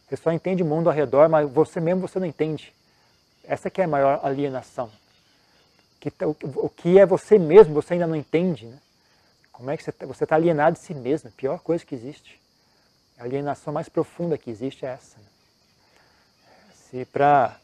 Você 0.07 0.17
só 0.17 0.31
entende 0.31 0.63
o 0.63 0.65
mundo 0.65 0.89
ao 0.89 0.95
redor, 0.95 1.27
mas 1.27 1.49
você 1.49 1.79
mesmo 1.79 2.07
você 2.07 2.19
não 2.19 2.27
entende. 2.27 2.73
Essa 3.43 3.69
que 3.69 3.81
é 3.81 3.83
a 3.83 3.87
maior 3.87 4.19
alienação. 4.23 4.89
Que, 5.99 6.11
tá, 6.11 6.27
o, 6.27 6.69
que 6.69 6.99
é 6.99 7.05
você 7.05 7.37
mesmo, 7.37 7.73
você 7.73 7.93
ainda 7.93 8.07
não 8.07 8.15
entende. 8.15 8.65
Né? 8.65 8.77
Como 9.51 9.69
é 9.69 9.77
que 9.77 9.83
você 9.83 9.91
está 9.91 10.25
tá 10.25 10.35
alienado 10.35 10.77
de 10.77 10.83
si 10.83 10.93
mesmo? 10.93 11.29
A 11.29 11.31
pior 11.31 11.59
coisa 11.59 11.85
que 11.85 11.95
existe. 11.95 12.39
A 13.17 13.23
alienação 13.23 13.73
mais 13.73 13.87
profunda 13.89 14.37
que 14.37 14.49
existe 14.49 14.85
é 14.85 14.89
essa. 14.89 15.17
Né? 15.17 15.25
Se 16.73 17.05
para 17.05 17.57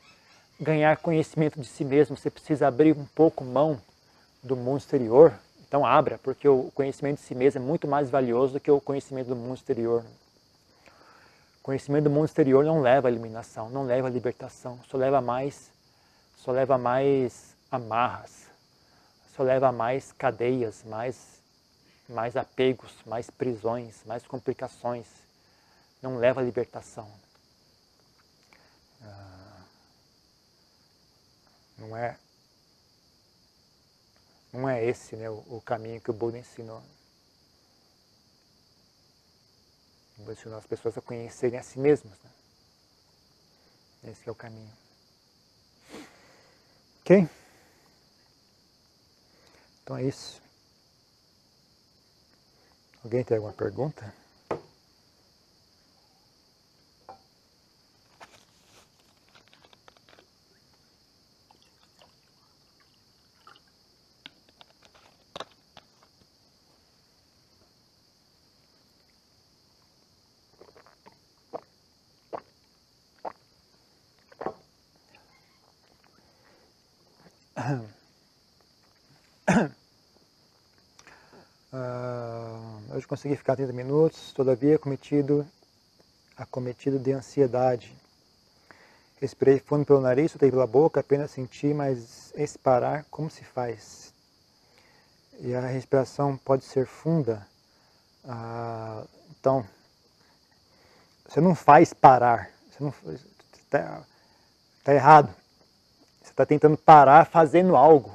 ganhar 0.59 0.97
conhecimento 0.97 1.59
de 1.59 1.67
si 1.67 1.85
mesmo 1.85 2.17
você 2.17 2.29
precisa 2.29 2.67
abrir 2.67 2.95
um 2.95 3.05
pouco 3.05 3.43
mão 3.43 3.79
do 4.43 4.55
mundo 4.55 4.79
exterior, 4.79 5.33
então 5.67 5.85
abra, 5.85 6.17
porque 6.23 6.47
o 6.47 6.71
conhecimento 6.73 7.19
de 7.19 7.25
si 7.25 7.35
mesmo 7.35 7.61
é 7.61 7.65
muito 7.65 7.87
mais 7.87 8.09
valioso 8.09 8.53
do 8.53 8.59
que 8.59 8.71
o 8.71 8.81
conhecimento 8.81 9.27
do 9.27 9.35
mundo 9.35 9.55
exterior. 9.55 10.03
Conhecimento 11.69 12.05
do 12.05 12.09
mundo 12.09 12.25
exterior 12.25 12.65
não 12.65 12.81
leva 12.81 13.07
à 13.07 13.11
eliminação, 13.11 13.69
não 13.69 13.85
leva 13.85 14.07
à 14.07 14.09
libertação, 14.09 14.79
só 14.89 14.97
leva 14.97 15.21
mais, 15.21 15.69
só 16.35 16.51
leva 16.51 16.79
mais 16.79 17.55
amarras, 17.69 18.47
só 19.35 19.43
leva 19.43 19.71
mais 19.71 20.11
cadeias, 20.11 20.83
mais, 20.83 21.15
mais 22.09 22.35
apegos, 22.35 22.91
mais 23.05 23.29
prisões, 23.29 24.03
mais 24.03 24.25
complicações. 24.25 25.05
Não 26.01 26.17
leva 26.17 26.41
à 26.41 26.43
libertação. 26.43 27.07
Ah, 29.03 29.61
não 31.77 31.95
é, 31.95 32.17
não 34.51 34.67
é 34.67 34.83
esse 34.83 35.15
né, 35.15 35.29
o, 35.29 35.35
o 35.47 35.61
caminho 35.63 36.01
que 36.01 36.09
o 36.09 36.15
Buda 36.15 36.39
ensinou. 36.39 36.81
Vou 40.19 40.33
ensinar 40.33 40.57
as 40.57 40.65
pessoas 40.65 40.97
a 40.97 41.01
conhecerem 41.01 41.59
a 41.59 41.63
si 41.63 41.79
mesmas. 41.79 42.17
Né? 42.23 44.11
Esse 44.11 44.27
é 44.27 44.31
o 44.31 44.35
caminho. 44.35 44.71
Ok? 47.01 47.27
Então 49.83 49.97
é 49.97 50.03
isso. 50.03 50.41
Alguém 53.03 53.23
tem 53.23 53.37
alguma 53.37 53.53
pergunta? 53.53 54.13
consegui 83.09 83.35
ficar 83.35 83.55
30 83.55 83.73
minutos, 83.73 84.31
todavia 84.33 84.77
cometido, 84.77 85.45
acometido 86.37 86.99
de 86.99 87.11
ansiedade. 87.11 87.91
Respirei 89.19 89.59
fundo 89.59 89.83
pelo 89.83 89.99
nariz, 89.99 90.31
soltei 90.31 90.51
pela 90.51 90.67
boca, 90.67 90.99
apenas 90.99 91.31
senti, 91.31 91.73
mas 91.73 92.31
expirar, 92.35 93.03
como 93.09 93.29
se 93.29 93.43
faz? 93.43 94.13
E 95.39 95.55
a 95.55 95.61
respiração 95.61 96.37
pode 96.37 96.63
ser 96.63 96.85
funda. 96.85 97.45
Ah, 98.23 99.03
então, 99.31 99.65
você 101.27 101.41
não 101.41 101.55
faz 101.55 101.93
parar. 101.93 102.51
Você 102.69 102.83
não 102.83 102.93
está 103.53 104.03
tá 104.83 104.93
errado. 104.93 105.33
Você 106.29 106.33
está 106.33 106.45
tentando 106.45 106.77
parar 106.77 107.25
fazendo 107.25 107.75
algo. 107.75 108.11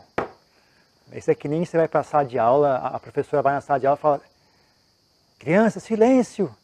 Isso 1.13 1.31
é 1.31 1.35
que 1.35 1.49
nem 1.49 1.65
você 1.65 1.77
vai 1.77 1.89
para 1.89 2.01
a 2.01 2.05
sala 2.05 2.25
de 2.25 2.39
aula, 2.39 2.77
a 2.77 2.99
professora 3.01 3.43
vai 3.43 3.55
na 3.55 3.61
sala 3.61 3.81
de 3.81 3.87
aula 3.89 3.99
e 3.99 4.01
fala, 4.01 4.21
criança, 5.39 5.81
silêncio! 5.81 6.55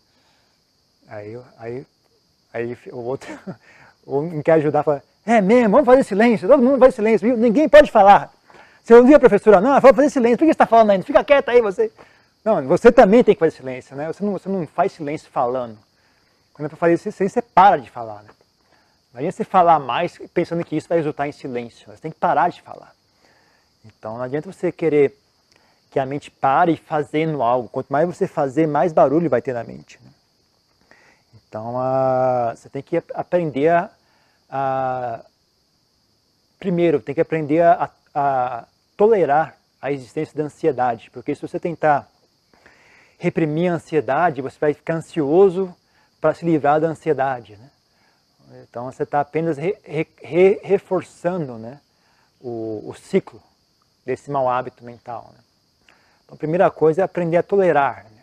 Aí, 1.09 1.39
aí, 1.59 1.87
aí 2.53 2.79
o 2.93 2.99
outro, 2.99 3.37
um 4.07 4.41
quer 4.43 4.53
ajudar, 4.53 4.85
fala, 4.85 5.03
é 5.27 5.41
mesmo, 5.41 5.71
vamos 5.71 5.87
fazer 5.87 6.05
silêncio, 6.05 6.49
todo 6.49 6.63
mundo 6.63 6.79
faz 6.79 6.95
silêncio, 6.95 7.27
viu? 7.29 7.37
ninguém 7.37 7.69
pode 7.69 7.91
falar. 7.91 8.33
Você 8.83 8.95
ouviu 8.95 9.17
a 9.17 9.21
professora? 9.21 9.61
Não, 9.61 9.71
ela 9.71 9.81
falou 9.81 9.95
fazer 9.95 10.11
silêncio, 10.11 10.39
por 10.39 10.45
que 10.45 10.51
você 10.51 10.53
está 10.53 10.67
falando 10.67 10.91
ainda? 10.91 11.05
Fica 11.05 11.25
quieta 11.25 11.51
aí 11.51 11.61
você. 11.61 11.93
Não, 12.45 12.65
você 12.67 12.93
também 12.93 13.25
tem 13.25 13.35
que 13.35 13.41
fazer 13.41 13.57
silêncio, 13.57 13.97
né? 13.97 14.07
Você 14.07 14.25
não, 14.25 14.33
você 14.33 14.49
não 14.49 14.67
faz 14.69 14.93
silêncio 14.93 15.29
falando. 15.31 15.77
Quando 16.55 16.67
é 16.67 16.69
para 16.69 16.79
fazer 16.79 16.97
silêncio, 16.97 17.29
você 17.29 17.43
para 17.43 17.77
de 17.77 17.91
falar, 17.91 18.23
né? 18.23 18.31
Imagina 19.13 19.33
você 19.33 19.45
falar 19.45 19.79
mais 19.79 20.19
pensando 20.33 20.65
que 20.65 20.77
isso 20.77 20.89
vai 20.89 20.99
resultar 20.99 21.27
em 21.27 21.33
silêncio. 21.33 21.91
Você 21.91 22.01
tem 22.01 22.11
que 22.11 22.19
parar 22.19 22.49
de 22.49 22.63
falar. 22.63 22.95
Então 23.85 24.17
não 24.17 24.23
adianta 24.23 24.53
você 24.53 24.71
querer 24.71 25.19
que 25.91 25.99
a 25.99 26.07
mente 26.07 26.31
pare 26.31 26.77
fazendo 26.77 27.43
algo. 27.43 27.69
Quanto 27.69 27.91
mais 27.91 28.07
você 28.07 28.27
fazer, 28.27 28.67
mais 28.67 28.93
barulho 28.93 29.29
vai 29.29 29.43
ter 29.43 29.53
na 29.53 29.65
mente. 29.65 29.99
Né? 30.03 30.11
Então 31.35 31.75
uh, 31.75 32.55
você 32.55 32.69
tem 32.69 32.83
que 32.83 33.03
aprender 33.15 33.69
a, 33.69 33.91
a, 34.49 35.25
Primeiro, 36.61 37.01
tem 37.01 37.15
que 37.15 37.23
aprender 37.23 37.63
a, 37.63 37.91
a 38.15 38.67
tolerar 38.95 39.57
a 39.81 39.91
existência 39.91 40.37
da 40.37 40.45
ansiedade. 40.45 41.11
Porque 41.11 41.35
se 41.35 41.41
você 41.41 41.59
tentar 41.59 42.07
reprimir 43.19 43.73
a 43.73 43.77
ansiedade, 43.77 44.43
você 44.43 44.59
vai 44.61 44.75
ficar 44.75 44.95
ansioso 44.97 45.75
para 46.21 46.35
se 46.35 46.45
livrar 46.45 46.79
da 46.79 46.89
ansiedade. 46.89 47.57
Né? 47.57 47.71
Então 48.69 48.85
você 48.87 49.05
está 49.05 49.21
apenas 49.21 49.57
re, 49.57 49.77
re, 49.85 50.61
reforçando 50.63 51.57
né, 51.59 51.81
o, 52.41 52.83
o, 52.87 52.95
ciclo 52.95 53.43
desse 54.05 54.31
mau 54.31 54.49
hábito 54.49 54.85
mental. 54.85 55.31
Né? 55.33 55.41
Então 56.25 56.35
a 56.35 56.39
primeira 56.39 56.71
coisa 56.71 57.03
é 57.03 57.05
aprender 57.05 57.37
a 57.37 57.43
tolerar, 57.43 58.05
né? 58.05 58.23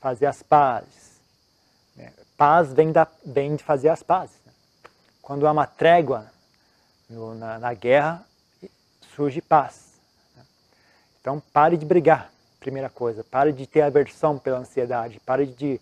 fazer 0.00 0.26
as 0.26 0.42
pazes. 0.42 1.20
Né? 1.96 2.12
Paz 2.36 2.72
vem, 2.72 2.90
da, 2.92 3.06
vem 3.24 3.56
de 3.56 3.62
fazer 3.62 3.88
as 3.88 4.02
pazes. 4.02 4.36
Né? 4.46 4.52
Quando 5.22 5.46
há 5.46 5.52
uma 5.52 5.66
trégua 5.66 6.26
no, 7.08 7.34
na, 7.34 7.58
na, 7.58 7.74
guerra, 7.74 8.24
surge 9.14 9.40
paz. 9.40 9.92
Né? 10.36 10.42
Então 11.20 11.40
pare 11.52 11.76
de 11.76 11.84
brigar, 11.84 12.32
primeira 12.58 12.88
coisa. 12.88 13.22
Pare 13.22 13.52
de 13.52 13.66
ter 13.66 13.82
aversão 13.82 14.38
pela 14.38 14.58
ansiedade. 14.58 15.20
Pare 15.20 15.46
de 15.46 15.80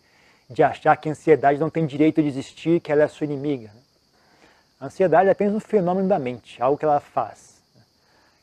de 0.48 0.62
achar 0.62 0.96
que 0.96 1.08
a 1.08 1.12
ansiedade 1.12 1.58
não 1.58 1.68
tem 1.68 1.86
direito 1.86 2.22
de 2.22 2.28
existir, 2.28 2.80
que 2.80 2.90
ela 2.90 3.02
é 3.02 3.08
sua 3.08 3.24
inimiga. 3.24 3.70
A 4.80 4.86
ansiedade 4.86 5.28
é 5.28 5.32
apenas 5.32 5.54
um 5.54 5.60
fenômeno 5.60 6.08
da 6.08 6.18
mente, 6.18 6.62
algo 6.62 6.78
que 6.78 6.84
ela 6.84 7.00
faz. 7.00 7.60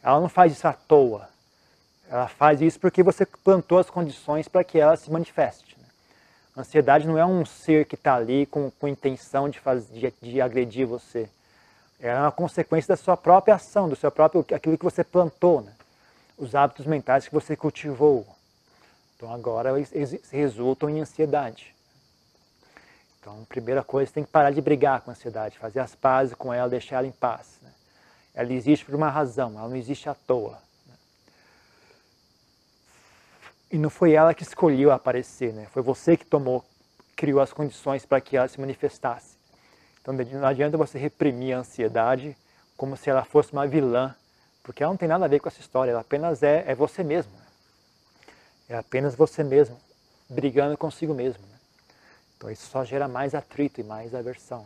Ela 0.03 0.19
não 0.19 0.29
faz 0.29 0.51
isso 0.51 0.67
à 0.67 0.73
toa. 0.73 1.27
Ela 2.09 2.27
faz 2.27 2.61
isso 2.61 2.79
porque 2.79 3.01
você 3.01 3.25
plantou 3.25 3.79
as 3.79 3.89
condições 3.89 4.47
para 4.47 4.63
que 4.63 4.79
ela 4.79 4.95
se 4.95 5.11
manifeste. 5.11 5.75
A 6.55 6.61
ansiedade 6.61 7.07
não 7.07 7.17
é 7.17 7.25
um 7.25 7.43
ser 7.45 7.85
que 7.85 7.95
está 7.95 8.15
ali 8.15 8.45
com, 8.45 8.71
com 8.71 8.87
intenção 8.87 9.49
de, 9.49 9.59
de, 9.91 10.13
de 10.21 10.41
agredir 10.41 10.85
você. 10.85 11.27
É 11.99 12.13
uma 12.15 12.31
consequência 12.31 12.89
da 12.89 12.97
sua 12.97 13.17
própria 13.17 13.55
ação, 13.55 13.89
do 13.89 13.95
seu 13.95 14.11
próprio 14.11 14.45
aquilo 14.53 14.77
que 14.77 14.83
você 14.83 15.03
plantou, 15.03 15.61
né? 15.61 15.73
os 16.37 16.53
hábitos 16.53 16.85
mentais 16.85 17.27
que 17.27 17.33
você 17.33 17.55
cultivou. 17.55 18.25
Então 19.15 19.33
agora 19.33 19.77
eles 19.79 20.31
resultam 20.31 20.89
em 20.89 21.01
ansiedade. 21.01 21.74
Então, 23.25 23.43
primeira 23.45 23.83
coisa, 23.83 24.07
você 24.07 24.13
tem 24.13 24.23
que 24.23 24.29
parar 24.29 24.51
de 24.51 24.61
brigar 24.61 25.01
com 25.01 25.09
a 25.09 25.13
ansiedade, 25.13 25.57
fazer 25.57 25.79
as 25.79 25.95
pazes 25.95 26.35
com 26.35 26.53
ela, 26.53 26.69
deixar 26.69 26.97
ela 26.97 27.07
em 27.07 27.11
paz. 27.11 27.57
Né? 27.59 27.71
Ela 28.35 28.53
existe 28.53 28.85
por 28.85 28.93
uma 28.93 29.09
razão, 29.09 29.57
ela 29.57 29.67
não 29.67 29.75
existe 29.75 30.07
à 30.07 30.13
toa. 30.13 30.59
Né? 30.85 30.93
E 33.71 33.79
não 33.79 33.89
foi 33.89 34.13
ela 34.13 34.31
que 34.31 34.43
escolheu 34.43 34.91
aparecer, 34.91 35.51
né? 35.53 35.65
foi 35.73 35.81
você 35.81 36.15
que 36.15 36.23
tomou, 36.23 36.63
criou 37.15 37.39
as 37.41 37.51
condições 37.51 38.05
para 38.05 38.21
que 38.21 38.37
ela 38.37 38.47
se 38.47 38.61
manifestasse. 38.61 39.35
Então, 39.99 40.13
não 40.13 40.47
adianta 40.47 40.77
você 40.77 40.99
reprimir 40.99 41.55
a 41.55 41.61
ansiedade 41.61 42.37
como 42.77 42.95
se 42.95 43.09
ela 43.09 43.25
fosse 43.25 43.51
uma 43.53 43.65
vilã, 43.65 44.13
porque 44.61 44.83
ela 44.83 44.93
não 44.93 44.97
tem 44.97 45.09
nada 45.09 45.25
a 45.25 45.27
ver 45.27 45.39
com 45.39 45.49
essa 45.49 45.61
história, 45.61 45.89
ela 45.89 46.01
apenas 46.01 46.43
é, 46.43 46.63
é 46.67 46.75
você 46.75 47.03
mesmo. 47.03 47.31
Né? 47.31 47.45
É 48.69 48.77
apenas 48.77 49.15
você 49.15 49.43
mesmo, 49.43 49.81
brigando 50.29 50.77
consigo 50.77 51.15
mesmo. 51.15 51.54
Né? 52.45 52.51
Então 52.51 52.51
isso 52.51 52.69
só 52.69 52.85
gera 52.85 53.07
mais 53.07 53.33
atrito 53.33 53.81
e 53.81 53.83
mais 53.83 54.13
aversão. 54.13 54.65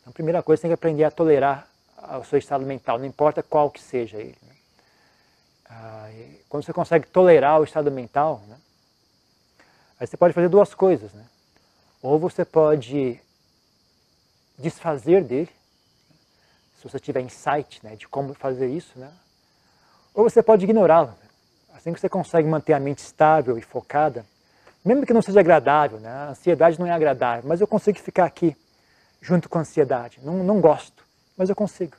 Então 0.00 0.10
a 0.10 0.12
primeira 0.12 0.42
coisa, 0.42 0.62
tem 0.62 0.70
que 0.70 0.74
aprender 0.74 1.04
a 1.04 1.10
tolerar 1.10 1.68
o 2.20 2.24
seu 2.24 2.38
estado 2.38 2.64
mental, 2.64 2.98
não 2.98 3.06
importa 3.06 3.42
qual 3.42 3.70
que 3.70 3.80
seja 3.80 4.18
ele. 4.18 4.36
Né? 4.42 4.54
Ah, 5.70 6.10
quando 6.48 6.64
você 6.64 6.72
consegue 6.72 7.06
tolerar 7.06 7.60
o 7.60 7.64
estado 7.64 7.90
mental, 7.90 8.42
né? 8.48 8.56
aí 9.98 10.06
você 10.06 10.16
pode 10.16 10.34
fazer 10.34 10.48
duas 10.48 10.74
coisas. 10.74 11.12
Né? 11.12 11.24
Ou 12.02 12.18
você 12.18 12.44
pode 12.44 13.20
desfazer 14.58 15.22
dele, 15.24 15.50
se 16.80 16.88
você 16.88 16.98
tiver 16.98 17.20
insight 17.20 17.84
né, 17.84 17.96
de 17.96 18.06
como 18.06 18.34
fazer 18.34 18.68
isso, 18.68 18.98
né? 18.98 19.12
ou 20.14 20.24
você 20.28 20.42
pode 20.42 20.64
ignorá-lo. 20.64 21.14
Assim 21.74 21.92
que 21.92 22.00
você 22.00 22.08
consegue 22.08 22.48
manter 22.48 22.72
a 22.72 22.80
mente 22.80 22.98
estável 22.98 23.58
e 23.58 23.62
focada, 23.62 24.24
mesmo 24.84 25.04
que 25.04 25.12
não 25.12 25.22
seja 25.22 25.40
agradável, 25.40 25.98
né? 25.98 26.10
a 26.10 26.28
ansiedade 26.30 26.78
não 26.78 26.86
é 26.86 26.90
agradável, 26.90 27.48
mas 27.48 27.60
eu 27.60 27.66
consigo 27.66 27.98
ficar 27.98 28.24
aqui 28.24 28.56
junto 29.20 29.48
com 29.48 29.58
a 29.58 29.62
ansiedade. 29.62 30.20
Não, 30.22 30.44
não 30.44 30.60
gosto, 30.60 31.04
mas 31.36 31.48
eu 31.48 31.56
consigo. 31.56 31.96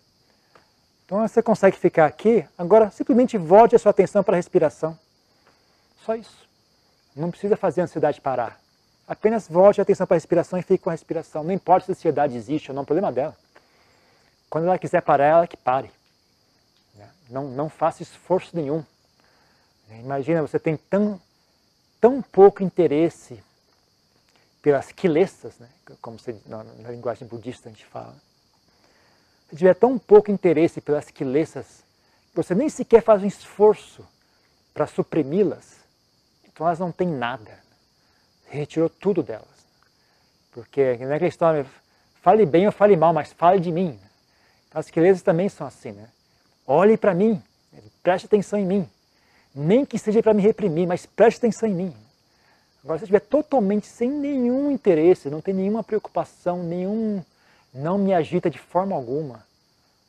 Então 1.05 1.27
você 1.27 1.41
consegue 1.41 1.77
ficar 1.77 2.05
aqui, 2.05 2.45
agora 2.57 2.91
simplesmente 2.91 3.37
volte 3.37 3.75
a 3.75 3.79
sua 3.79 3.89
atenção 3.89 4.23
para 4.23 4.35
a 4.35 4.37
respiração. 4.37 4.97
Só 6.05 6.15
isso. 6.15 6.47
Não 7.15 7.31
precisa 7.31 7.57
fazer 7.57 7.81
a 7.81 7.83
ansiedade 7.85 8.21
parar. 8.21 8.59
Apenas 9.07 9.47
volte 9.47 9.81
a 9.81 9.83
atenção 9.83 10.05
para 10.05 10.15
a 10.15 10.19
respiração 10.19 10.59
e 10.59 10.61
fique 10.61 10.83
com 10.83 10.89
a 10.89 10.93
respiração. 10.93 11.43
Não 11.43 11.51
importa 11.51 11.85
se 11.85 11.91
a 11.91 11.93
ansiedade 11.93 12.37
existe 12.37 12.69
ou 12.69 12.75
não, 12.75 12.81
é 12.81 12.83
um 12.83 12.85
problema 12.85 13.11
dela. 13.11 13.35
Quando 14.49 14.65
ela 14.65 14.77
quiser 14.77 15.01
parar, 15.01 15.25
ela 15.25 15.47
que 15.47 15.57
pare. 15.57 15.91
Né? 16.95 17.09
Não, 17.29 17.45
não 17.45 17.69
faça 17.69 18.03
esforço 18.03 18.55
nenhum. 18.55 18.83
Imagina, 19.99 20.41
você 20.41 20.59
tem 20.59 20.77
tão, 20.77 21.19
tão 21.99 22.21
pouco 22.21 22.63
interesse 22.63 23.41
pelas 24.61 24.91
quilessas, 24.91 25.57
né? 25.57 25.69
como 26.01 26.19
se, 26.19 26.35
na, 26.45 26.63
na, 26.63 26.91
linguagem 26.91 27.27
budista 27.27 27.69
a 27.69 27.71
gente 27.71 27.85
fala, 27.85 28.15
se 29.49 29.55
tiver 29.55 29.73
tão 29.73 29.97
pouco 29.97 30.31
interesse 30.31 30.81
pelas 30.81 31.09
quilessas, 31.09 31.83
que 32.31 32.35
você 32.35 32.53
nem 32.53 32.69
sequer 32.69 33.01
faz 33.01 33.23
um 33.23 33.27
esforço 33.27 34.05
para 34.73 34.85
suprimi-las, 34.85 35.77
então 36.45 36.67
elas 36.67 36.79
não 36.79 36.91
têm 36.91 37.07
nada. 37.07 37.57
Retirou 38.47 38.89
tudo 38.89 39.23
delas. 39.23 39.47
Porque 40.51 40.97
não 40.97 41.11
é 41.11 41.15
aquela 41.15 41.29
história, 41.29 41.65
fale 42.21 42.45
bem 42.45 42.65
ou 42.65 42.71
fale 42.71 42.95
mal, 42.95 43.13
mas 43.13 43.31
fale 43.31 43.59
de 43.59 43.71
mim. 43.71 43.99
As 44.73 44.89
quilessas 44.89 45.21
também 45.21 45.49
são 45.49 45.65
assim, 45.65 45.91
né? 45.91 46.09
Olhe 46.65 46.97
para 46.97 47.13
mim, 47.13 47.41
preste 48.03 48.25
atenção 48.25 48.59
em 48.59 48.65
mim 48.65 48.89
nem 49.53 49.85
que 49.85 49.97
seja 49.97 50.21
para 50.21 50.33
me 50.33 50.41
reprimir, 50.41 50.87
mas 50.87 51.05
preste 51.05 51.37
atenção 51.37 51.67
em 51.67 51.73
mim. 51.73 51.95
Agora, 52.83 52.99
se 52.99 53.05
estiver 53.05 53.19
totalmente 53.19 53.87
sem 53.87 54.09
nenhum 54.09 54.71
interesse, 54.71 55.29
não 55.29 55.41
tem 55.41 55.53
nenhuma 55.53 55.83
preocupação, 55.83 56.63
nenhum, 56.63 57.21
não 57.73 57.97
me 57.97 58.13
agita 58.13 58.49
de 58.49 58.57
forma 58.57 58.95
alguma 58.95 59.45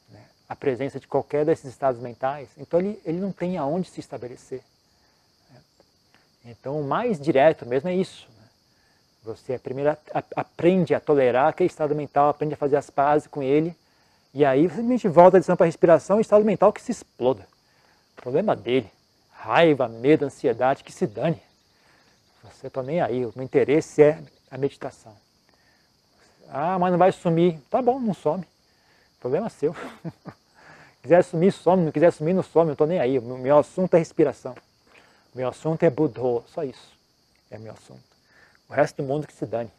né, 0.09 0.20
a 0.48 0.55
presença 0.55 1.00
de 1.00 1.09
qualquer 1.09 1.44
desses 1.44 1.66
estados 1.66 2.00
mentais, 2.00 2.48
então 2.57 2.79
ele, 2.79 3.00
ele 3.05 3.18
não 3.18 3.33
tem 3.33 3.59
aonde 3.59 3.88
se 3.90 3.98
estabelecer. 3.98 4.62
Né. 5.50 5.61
Então, 6.46 6.81
o 6.81 6.85
mais 6.85 7.20
direto 7.20 7.66
mesmo 7.66 7.88
é 7.88 7.94
isso. 7.94 8.29
Né. 8.38 8.48
Você 9.24 9.59
primeiro 9.59 9.96
aprende 10.37 10.94
a 10.94 11.00
tolerar 11.00 11.48
aquele 11.48 11.68
estado 11.68 11.94
mental, 11.94 12.29
aprende 12.29 12.55
a 12.55 12.59
fazer 12.59 12.76
as 12.76 12.88
pazes 12.88 13.26
com 13.26 13.42
ele, 13.42 13.74
e 14.33 14.44
aí 14.44 14.68
você 14.68 14.76
simplesmente 14.76 15.09
volta 15.09 15.37
a 15.37 15.38
atenção 15.38 15.57
para 15.57 15.64
a 15.64 15.66
respiração 15.66 16.18
e 16.18 16.20
estado 16.20 16.44
mental 16.44 16.72
que 16.72 16.81
se 16.81 16.92
exploda. 16.92 17.44
O 18.16 18.22
problema 18.22 18.55
dele 18.55 18.88
raiva, 19.40 19.88
medo, 19.88 20.24
ansiedade, 20.24 20.85
que 20.85 20.92
se 20.92 21.07
dane. 21.07 21.40
Você 22.44 22.66
está 22.66 22.83
nem 22.83 23.00
aí, 23.00 23.24
o 23.24 23.33
meu 23.35 23.44
interesse 23.44 24.03
é 24.03 24.22
a 24.50 24.59
meditação. 24.59 25.16
Ah, 26.48 26.79
mas 26.79 26.90
não 26.90 26.98
vai 26.98 27.12
sumir. 27.12 27.61
Tá 27.70 27.81
bom, 27.81 27.98
não 27.98 28.12
some. 28.12 28.44
Problema 29.18 29.48
seu. 29.48 29.74
quiser 31.03 31.22
sumir, 31.22 31.53
some. 31.53 31.85
Não 31.85 31.92
quiser 31.92 32.12
sumir, 32.12 32.35
não 32.35 32.42
some. 32.42 32.70
Eu 32.70 32.72
estou 32.72 32.87
nem 32.87 32.98
aí. 32.98 33.18
O 33.18 33.22
meu 33.22 33.59
assunto 33.59 33.94
é 33.94 33.98
respiração. 33.98 34.55
O 35.35 35.38
meu 35.38 35.48
assunto 35.48 35.83
é 35.85 35.90
Buddha. 35.90 36.44
Só 36.48 36.64
isso 36.64 36.98
é 37.50 37.59
meu 37.59 37.72
assunto. 37.72 38.03
O 38.68 38.72
resto 38.72 39.03
do 39.03 39.09
mundo 39.09 39.26
que 39.26 39.33
se 39.33 39.46
dane. 39.46 39.70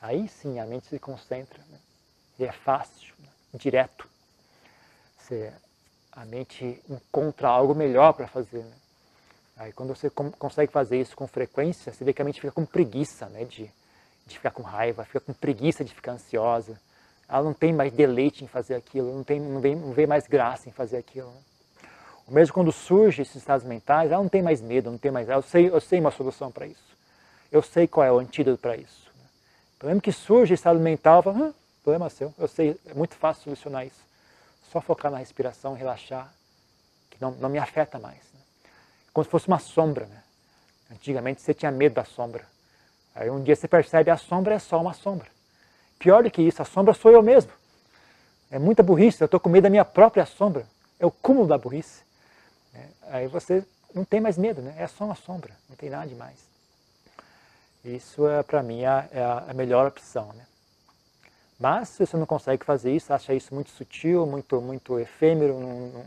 Aí 0.00 0.28
sim 0.28 0.58
a 0.58 0.66
mente 0.66 0.86
se 0.86 0.98
concentra. 0.98 1.58
Né? 1.70 1.78
ele 2.38 2.48
é 2.48 2.52
fácil, 2.52 3.14
né? 3.18 3.28
direto. 3.54 4.08
Você, 5.18 5.52
a 6.20 6.24
mente 6.24 6.82
encontra 6.90 7.48
algo 7.48 7.74
melhor 7.74 8.12
para 8.12 8.26
fazer. 8.26 8.58
Né? 8.58 8.72
Aí 9.56 9.72
quando 9.72 9.94
você 9.94 10.10
consegue 10.10 10.72
fazer 10.72 11.00
isso 11.00 11.16
com 11.16 11.28
frequência, 11.28 11.92
você 11.92 12.04
vê 12.04 12.12
que 12.12 12.20
a 12.20 12.24
mente 12.24 12.40
fica 12.40 12.52
com 12.52 12.66
preguiça 12.66 13.26
né? 13.26 13.44
de, 13.44 13.70
de 14.26 14.34
ficar 14.36 14.50
com 14.50 14.62
raiva, 14.62 15.04
fica 15.04 15.20
com 15.20 15.32
preguiça 15.32 15.84
de 15.84 15.94
ficar 15.94 16.12
ansiosa. 16.12 16.78
Ela 17.28 17.44
não 17.44 17.54
tem 17.54 17.72
mais 17.72 17.92
deleite 17.92 18.42
em 18.42 18.48
fazer 18.48 18.74
aquilo, 18.74 19.14
não, 19.14 19.22
tem, 19.22 19.38
não, 19.38 19.60
vê, 19.60 19.76
não 19.76 19.92
vê 19.92 20.06
mais 20.06 20.26
graça 20.26 20.68
em 20.68 20.72
fazer 20.72 20.96
aquilo. 20.96 21.30
Né? 21.30 21.40
O 22.26 22.32
mesmo 22.32 22.52
quando 22.52 22.72
surge 22.72 23.22
esses 23.22 23.36
estados 23.36 23.64
mentais, 23.64 24.10
ela 24.10 24.22
não 24.22 24.28
tem 24.28 24.42
mais 24.42 24.60
medo, 24.60 24.90
não 24.90 24.98
tem 24.98 25.12
mais. 25.12 25.28
Eu 25.28 25.42
sei, 25.42 25.68
eu 25.68 25.80
sei 25.80 26.00
uma 26.00 26.10
solução 26.10 26.50
para 26.50 26.66
isso. 26.66 26.96
Eu 27.50 27.62
sei 27.62 27.86
qual 27.86 28.04
é 28.04 28.10
o 28.10 28.18
antídoto 28.18 28.58
para 28.58 28.76
isso. 28.76 29.08
Né? 29.16 29.24
Então, 29.76 29.88
mesmo 29.88 30.02
que 30.02 30.12
surge 30.12 30.52
estado 30.52 30.80
mental, 30.80 31.22
falo, 31.22 31.44
hum, 31.44 31.54
problema 31.82 32.10
seu. 32.10 32.34
Eu 32.36 32.48
sei, 32.48 32.76
é 32.86 32.94
muito 32.94 33.14
fácil 33.14 33.44
solucionar 33.44 33.86
isso. 33.86 34.07
Só 34.72 34.80
focar 34.80 35.10
na 35.10 35.18
respiração, 35.18 35.74
relaxar, 35.74 36.32
que 37.10 37.20
não, 37.20 37.30
não 37.32 37.48
me 37.48 37.58
afeta 37.58 37.98
mais. 37.98 38.18
Né? 38.34 38.40
Como 39.12 39.24
se 39.24 39.30
fosse 39.30 39.48
uma 39.48 39.58
sombra. 39.58 40.06
Né? 40.06 40.22
Antigamente 40.92 41.40
você 41.40 41.54
tinha 41.54 41.70
medo 41.70 41.94
da 41.94 42.04
sombra. 42.04 42.46
Aí 43.14 43.30
um 43.30 43.42
dia 43.42 43.56
você 43.56 43.66
percebe 43.66 44.10
a 44.10 44.16
sombra 44.16 44.54
é 44.54 44.58
só 44.58 44.80
uma 44.80 44.94
sombra. 44.94 45.28
Pior 45.98 46.22
do 46.22 46.30
que 46.30 46.40
isso, 46.40 46.62
a 46.62 46.64
sombra 46.64 46.94
sou 46.94 47.10
eu 47.10 47.22
mesmo. 47.22 47.50
É 48.50 48.58
muita 48.58 48.82
burrice, 48.82 49.20
eu 49.20 49.26
estou 49.26 49.40
com 49.40 49.48
medo 49.48 49.64
da 49.64 49.70
minha 49.70 49.84
própria 49.84 50.24
sombra. 50.24 50.66
É 50.98 51.04
o 51.04 51.10
cúmulo 51.10 51.46
da 51.46 51.58
burrice. 51.58 52.02
É, 52.74 52.86
aí 53.10 53.26
você 53.26 53.64
não 53.94 54.04
tem 54.04 54.20
mais 54.20 54.38
medo, 54.38 54.62
né? 54.62 54.74
é 54.78 54.86
só 54.86 55.04
uma 55.04 55.14
sombra, 55.14 55.52
não 55.68 55.76
tem 55.76 55.90
nada 55.90 56.06
demais. 56.06 56.36
Isso, 57.84 58.26
é, 58.28 58.42
para 58.42 58.62
mim, 58.62 58.82
é, 58.82 59.08
é 59.12 59.22
a 59.48 59.52
melhor 59.54 59.86
opção. 59.86 60.32
Né? 60.34 60.46
Mas, 61.58 61.88
se 61.88 62.06
você 62.06 62.16
não 62.16 62.26
consegue 62.26 62.64
fazer 62.64 62.94
isso, 62.94 63.12
acha 63.12 63.34
isso 63.34 63.54
muito 63.54 63.70
sutil, 63.70 64.24
muito, 64.26 64.60
muito 64.60 64.98
efêmero, 64.98 65.58
não, 65.58 65.88
não, 65.88 66.06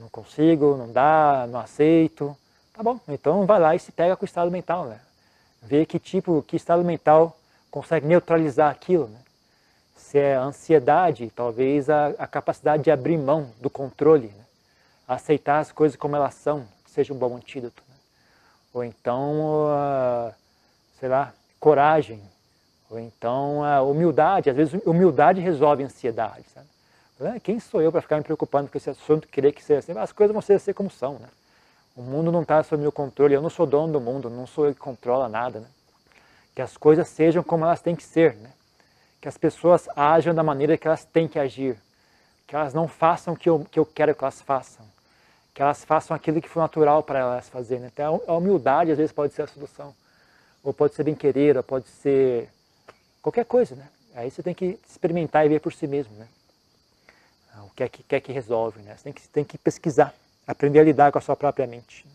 não 0.00 0.08
consigo, 0.08 0.76
não 0.76 0.92
dá, 0.92 1.46
não 1.48 1.58
aceito, 1.58 2.36
tá 2.74 2.82
bom, 2.82 3.00
então 3.08 3.46
vai 3.46 3.58
lá 3.58 3.74
e 3.74 3.78
se 3.78 3.90
pega 3.90 4.16
com 4.16 4.24
o 4.24 4.26
estado 4.26 4.50
mental, 4.50 4.84
né? 4.84 5.00
Vê 5.62 5.86
que 5.86 5.98
tipo, 5.98 6.42
que 6.42 6.56
estado 6.56 6.84
mental 6.84 7.36
consegue 7.70 8.06
neutralizar 8.06 8.70
aquilo, 8.70 9.08
né? 9.08 9.18
Se 9.96 10.18
é 10.18 10.36
a 10.36 10.42
ansiedade, 10.42 11.30
talvez 11.34 11.90
a, 11.90 12.08
a 12.18 12.26
capacidade 12.26 12.84
de 12.84 12.90
abrir 12.90 13.18
mão 13.18 13.50
do 13.60 13.68
controle, 13.68 14.28
né? 14.28 14.44
aceitar 15.08 15.58
as 15.58 15.72
coisas 15.72 15.96
como 15.96 16.14
elas 16.14 16.34
são, 16.34 16.66
seja 16.86 17.14
um 17.14 17.16
bom 17.16 17.34
antídoto. 17.34 17.82
Né? 17.88 17.94
Ou 18.74 18.84
então, 18.84 19.66
uh, 19.66 20.34
sei 21.00 21.08
lá, 21.08 21.32
coragem. 21.58 22.22
Ou 22.90 22.98
então, 22.98 23.60
uh, 23.60 23.90
humildade. 23.90 24.50
Às 24.50 24.56
vezes, 24.56 24.80
humildade 24.86 25.40
resolve 25.40 25.84
ansiedade. 25.84 26.44
Sabe? 26.54 26.66
Ah, 27.20 27.40
quem 27.40 27.58
sou 27.58 27.82
eu 27.82 27.90
para 27.90 28.00
ficar 28.00 28.16
me 28.16 28.22
preocupando 28.22 28.70
com 28.70 28.78
esse 28.78 28.88
assunto, 28.88 29.26
querer 29.28 29.52
que 29.52 29.62
seja 29.62 29.80
assim? 29.80 29.98
As 29.98 30.12
coisas 30.12 30.32
vão 30.32 30.40
ser, 30.40 30.58
ser 30.60 30.74
como 30.74 30.90
são. 30.90 31.14
Né? 31.14 31.28
O 31.96 32.02
mundo 32.02 32.30
não 32.30 32.42
está 32.42 32.62
sob 32.62 32.80
meu 32.80 32.92
controle, 32.92 33.34
eu 33.34 33.42
não 33.42 33.50
sou 33.50 33.66
dono 33.66 33.92
do 33.92 34.00
mundo, 34.00 34.30
não 34.30 34.46
sou 34.46 34.66
eu 34.66 34.74
que 34.74 34.80
controla 34.80 35.28
nada. 35.28 35.60
Né? 35.60 35.66
Que 36.54 36.62
as 36.62 36.76
coisas 36.76 37.08
sejam 37.08 37.42
como 37.42 37.64
elas 37.64 37.82
têm 37.82 37.96
que 37.96 38.04
ser. 38.04 38.34
Né? 38.36 38.50
Que 39.20 39.28
as 39.28 39.36
pessoas 39.36 39.88
ajam 39.96 40.34
da 40.34 40.42
maneira 40.42 40.78
que 40.78 40.86
elas 40.86 41.04
têm 41.04 41.26
que 41.26 41.38
agir. 41.38 41.76
Que 42.46 42.54
elas 42.54 42.72
não 42.72 42.86
façam 42.86 43.34
o 43.34 43.36
que 43.36 43.48
eu, 43.48 43.66
que 43.70 43.78
eu 43.78 43.84
quero 43.84 44.14
que 44.14 44.24
elas 44.24 44.40
façam 44.40 44.86
que 45.58 45.62
elas 45.62 45.84
façam 45.84 46.14
aquilo 46.14 46.40
que 46.40 46.48
for 46.48 46.60
natural 46.60 47.02
para 47.02 47.18
elas 47.18 47.48
fazerem. 47.48 47.82
Né? 47.82 47.90
Então, 47.92 48.22
a 48.28 48.34
humildade 48.34 48.92
às 48.92 48.96
vezes 48.96 49.10
pode 49.10 49.34
ser 49.34 49.42
a 49.42 49.46
solução. 49.48 49.92
Ou 50.62 50.72
pode 50.72 50.94
ser 50.94 51.02
bem-querer, 51.02 51.60
pode 51.64 51.88
ser 51.88 52.48
qualquer 53.28 53.44
coisa, 53.44 53.74
né? 53.74 53.86
Aí 54.14 54.30
você 54.30 54.42
tem 54.42 54.54
que 54.54 54.78
experimentar 54.88 55.44
e 55.44 55.48
ver 55.48 55.60
por 55.60 55.72
si 55.72 55.86
mesmo, 55.86 56.14
né? 56.16 56.26
Ah, 57.54 57.64
o 57.64 57.70
que 57.70 57.82
é 57.82 57.88
que, 57.88 58.14
é 58.14 58.20
que 58.20 58.32
resolve, 58.32 58.80
né? 58.80 58.96
Você 58.96 59.04
tem 59.04 59.12
que, 59.12 59.28
tem 59.28 59.44
que 59.44 59.58
pesquisar, 59.58 60.14
aprender 60.46 60.80
a 60.80 60.84
lidar 60.84 61.12
com 61.12 61.18
a 61.18 61.20
sua 61.20 61.36
própria 61.36 61.66
mente. 61.66 62.06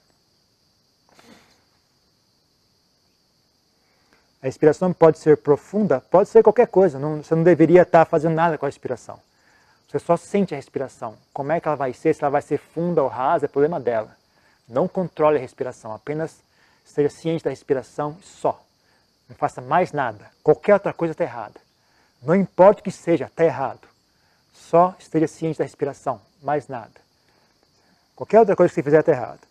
A 4.41 4.47
inspiração 4.47 4.91
pode 4.91 5.19
ser 5.19 5.37
profunda, 5.37 6.01
pode 6.01 6.27
ser 6.27 6.43
qualquer 6.43 6.67
coisa, 6.67 6.99
não, 6.99 7.23
você 7.23 7.33
não 7.33 7.43
deveria 7.43 7.83
estar 7.83 8.03
fazendo 8.05 8.33
nada 8.33 8.57
com 8.57 8.65
a 8.65 8.69
inspiração. 8.69 9.19
Você 9.87 9.99
só 9.99 10.17
sente 10.17 10.53
a 10.53 10.57
respiração. 10.57 11.15
Como 11.31 11.51
é 11.51 11.61
que 11.61 11.67
ela 11.67 11.77
vai 11.77 11.93
ser? 11.93 12.13
Se 12.13 12.23
ela 12.23 12.31
vai 12.31 12.41
ser 12.41 12.57
funda 12.57 13.01
ou 13.01 13.07
rasa, 13.07 13.45
é 13.45 13.47
problema 13.47 13.79
dela. 13.79 14.17
Não 14.67 14.87
controle 14.87 15.37
a 15.37 15.41
respiração, 15.41 15.93
apenas 15.93 16.41
seja 16.83 17.09
ciente 17.09 17.43
da 17.43 17.51
respiração 17.51 18.17
só. 18.21 18.61
Não 19.27 19.35
faça 19.35 19.61
mais 19.61 19.91
nada. 19.91 20.29
Qualquer 20.43 20.73
outra 20.73 20.93
coisa 20.93 21.13
está 21.13 21.23
errada. 21.23 21.59
Não 22.21 22.35
importa 22.35 22.81
o 22.81 22.83
que 22.83 22.91
seja, 22.91 23.25
está 23.25 23.43
errado. 23.43 23.87
Só 24.53 24.95
esteja 24.99 25.27
ciente 25.27 25.57
da 25.59 25.65
respiração, 25.65 26.21
mais 26.41 26.67
nada. 26.67 27.01
Qualquer 28.15 28.39
outra 28.39 28.55
coisa 28.55 28.69
que 28.69 28.75
você 28.75 28.83
fizer 28.83 28.99
está 28.99 29.11
errado. 29.11 29.41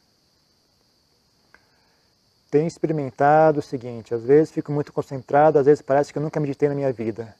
Tenho 2.50 2.66
experimentado 2.66 3.60
o 3.60 3.62
seguinte, 3.62 4.14
às 4.14 4.22
vezes 4.22 4.52
fico 4.52 4.70
muito 4.70 4.92
concentrado, 4.92 5.58
às 5.58 5.66
vezes 5.66 5.82
parece 5.82 6.12
que 6.12 6.18
eu 6.18 6.22
nunca 6.22 6.38
meditei 6.38 6.68
na 6.68 6.74
minha 6.74 6.92
vida. 6.92 7.34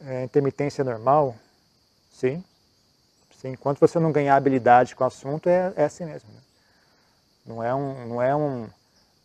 É, 0.00 0.24
intermitência 0.24 0.82
normal, 0.82 1.36
Sim. 2.20 2.44
Sim. 3.40 3.52
Enquanto 3.52 3.80
você 3.80 3.98
não 3.98 4.12
ganhar 4.12 4.36
habilidade 4.36 4.94
com 4.94 5.02
o 5.02 5.06
assunto, 5.06 5.48
é, 5.48 5.72
é 5.74 5.84
assim 5.84 6.04
mesmo. 6.04 6.28
Né? 6.30 6.40
Não, 7.46 7.62
é 7.62 7.74
um, 7.74 8.06
não, 8.06 8.22
é 8.22 8.36
um, 8.36 8.68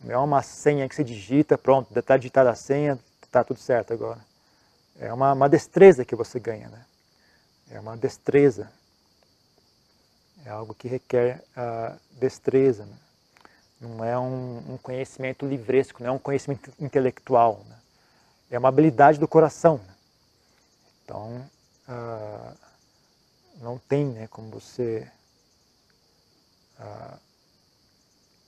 é 0.06 0.18
uma 0.18 0.42
senha 0.42 0.88
que 0.88 0.94
você 0.94 1.04
digita, 1.04 1.56
pronto, 1.56 1.96
está 1.98 2.16
digitada 2.16 2.50
a 2.50 2.54
senha, 2.54 2.98
está 3.22 3.42
tudo 3.42 3.58
certo 3.58 3.92
agora. 3.92 4.20
É 4.98 5.12
uma, 5.12 5.32
uma 5.32 5.48
destreza 5.48 6.04
que 6.04 6.14
você 6.14 6.38
ganha. 6.38 6.68
Né? 6.68 6.84
É 7.70 7.80
uma 7.80 7.96
destreza. 7.96 8.70
É 10.44 10.50
algo 10.50 10.74
que 10.74 10.88
requer 10.88 11.42
uh, 11.56 11.98
destreza. 12.18 12.86
Né? 12.86 12.96
Não 13.80 14.04
é 14.04 14.18
um, 14.18 14.74
um, 14.74 14.78
conhecimento 14.78 15.46
livresco, 15.46 16.02
não 16.02 16.10
é 16.10 16.12
um 16.12 16.18
conhecimento 16.18 16.72
intelectual. 16.78 17.62
Né? 17.68 17.76
É 18.52 18.58
uma 18.58 18.68
habilidade 18.68 19.18
do 19.18 19.28
coração. 19.28 19.78
Né? 19.78 19.94
Então, 21.04 21.50
uh, 21.88 22.56
não 23.60 23.78
tem 23.78 24.06
né, 24.06 24.26
como 24.28 24.50
você... 24.50 25.10
Ah, 26.78 27.16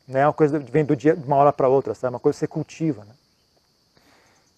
não 0.09 0.21
é 0.21 0.27
uma 0.27 0.33
coisa 0.33 0.59
que 0.59 0.71
vem 0.71 0.85
do 0.85 0.97
dia, 0.97 1.15
de 1.15 1.25
uma 1.25 1.37
hora 1.37 1.53
para 1.53 1.69
outra, 1.69 1.95
sabe? 1.95 2.13
É 2.13 2.15
uma 2.15 2.21
coisa 2.21 2.37
que 2.37 2.41
você 2.41 2.49
cultiva. 2.49 3.05
Né? 3.05 3.15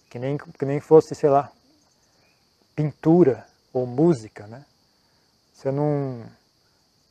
Que, 0.09 0.17
nem, 0.17 0.37
que 0.37 0.65
nem 0.65 0.79
fosse, 0.79 1.13
sei 1.13 1.29
lá, 1.29 1.51
pintura 2.75 3.45
ou 3.73 3.85
música. 3.85 4.47
Né? 4.47 4.63
Você 5.53 5.71
não... 5.71 6.23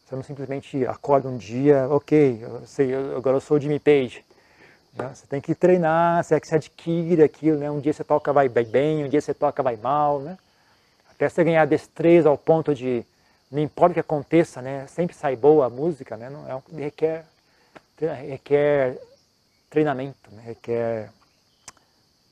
Você 0.07 0.16
não 0.16 0.22
simplesmente 0.24 0.85
acorda 0.87 1.29
um 1.29 1.37
dia, 1.37 1.87
ok, 1.88 2.40
eu 2.42 2.66
sei, 2.66 2.92
agora 3.14 3.37
eu 3.37 3.40
sou 3.40 3.59
o 3.59 3.61
Jimmy 3.61 3.79
Page. 3.79 4.24
Né? 4.92 5.12
Você 5.14 5.24
tem 5.29 5.40
que 5.40 5.55
treinar, 5.55 6.24
você, 6.24 6.35
é 6.35 6.40
você 6.40 6.57
adquire 6.57 7.22
aquilo, 7.22 7.59
né? 7.59 7.70
um 7.70 7.79
dia 7.79 7.92
você 7.92 8.03
toca 8.03 8.33
vai 8.33 8.48
bem, 8.48 9.05
um 9.05 9.09
dia 9.09 9.20
você 9.20 9.33
toca 9.33 9.62
vai 9.62 9.76
mal, 9.76 10.18
né? 10.18 10.37
até 11.20 11.29
você 11.29 11.44
ganhar 11.44 11.66
destreza 11.66 12.31
ao 12.31 12.38
ponto 12.38 12.74
de 12.74 13.05
não 13.50 13.61
importa 13.61 13.90
o 13.90 13.94
que 13.94 14.00
aconteça, 14.00 14.62
né, 14.62 14.87
sempre 14.87 15.14
sai 15.14 15.37
boa 15.37 15.66
a 15.66 15.70
música, 15.70 16.16
né, 16.16 16.31
não, 16.31 16.48
é, 16.48 16.83
requer, 16.83 17.26
requer 18.07 19.01
treinamento, 19.69 20.31
né, 20.33 20.43
requer 20.43 21.11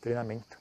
treinamento. 0.01 0.58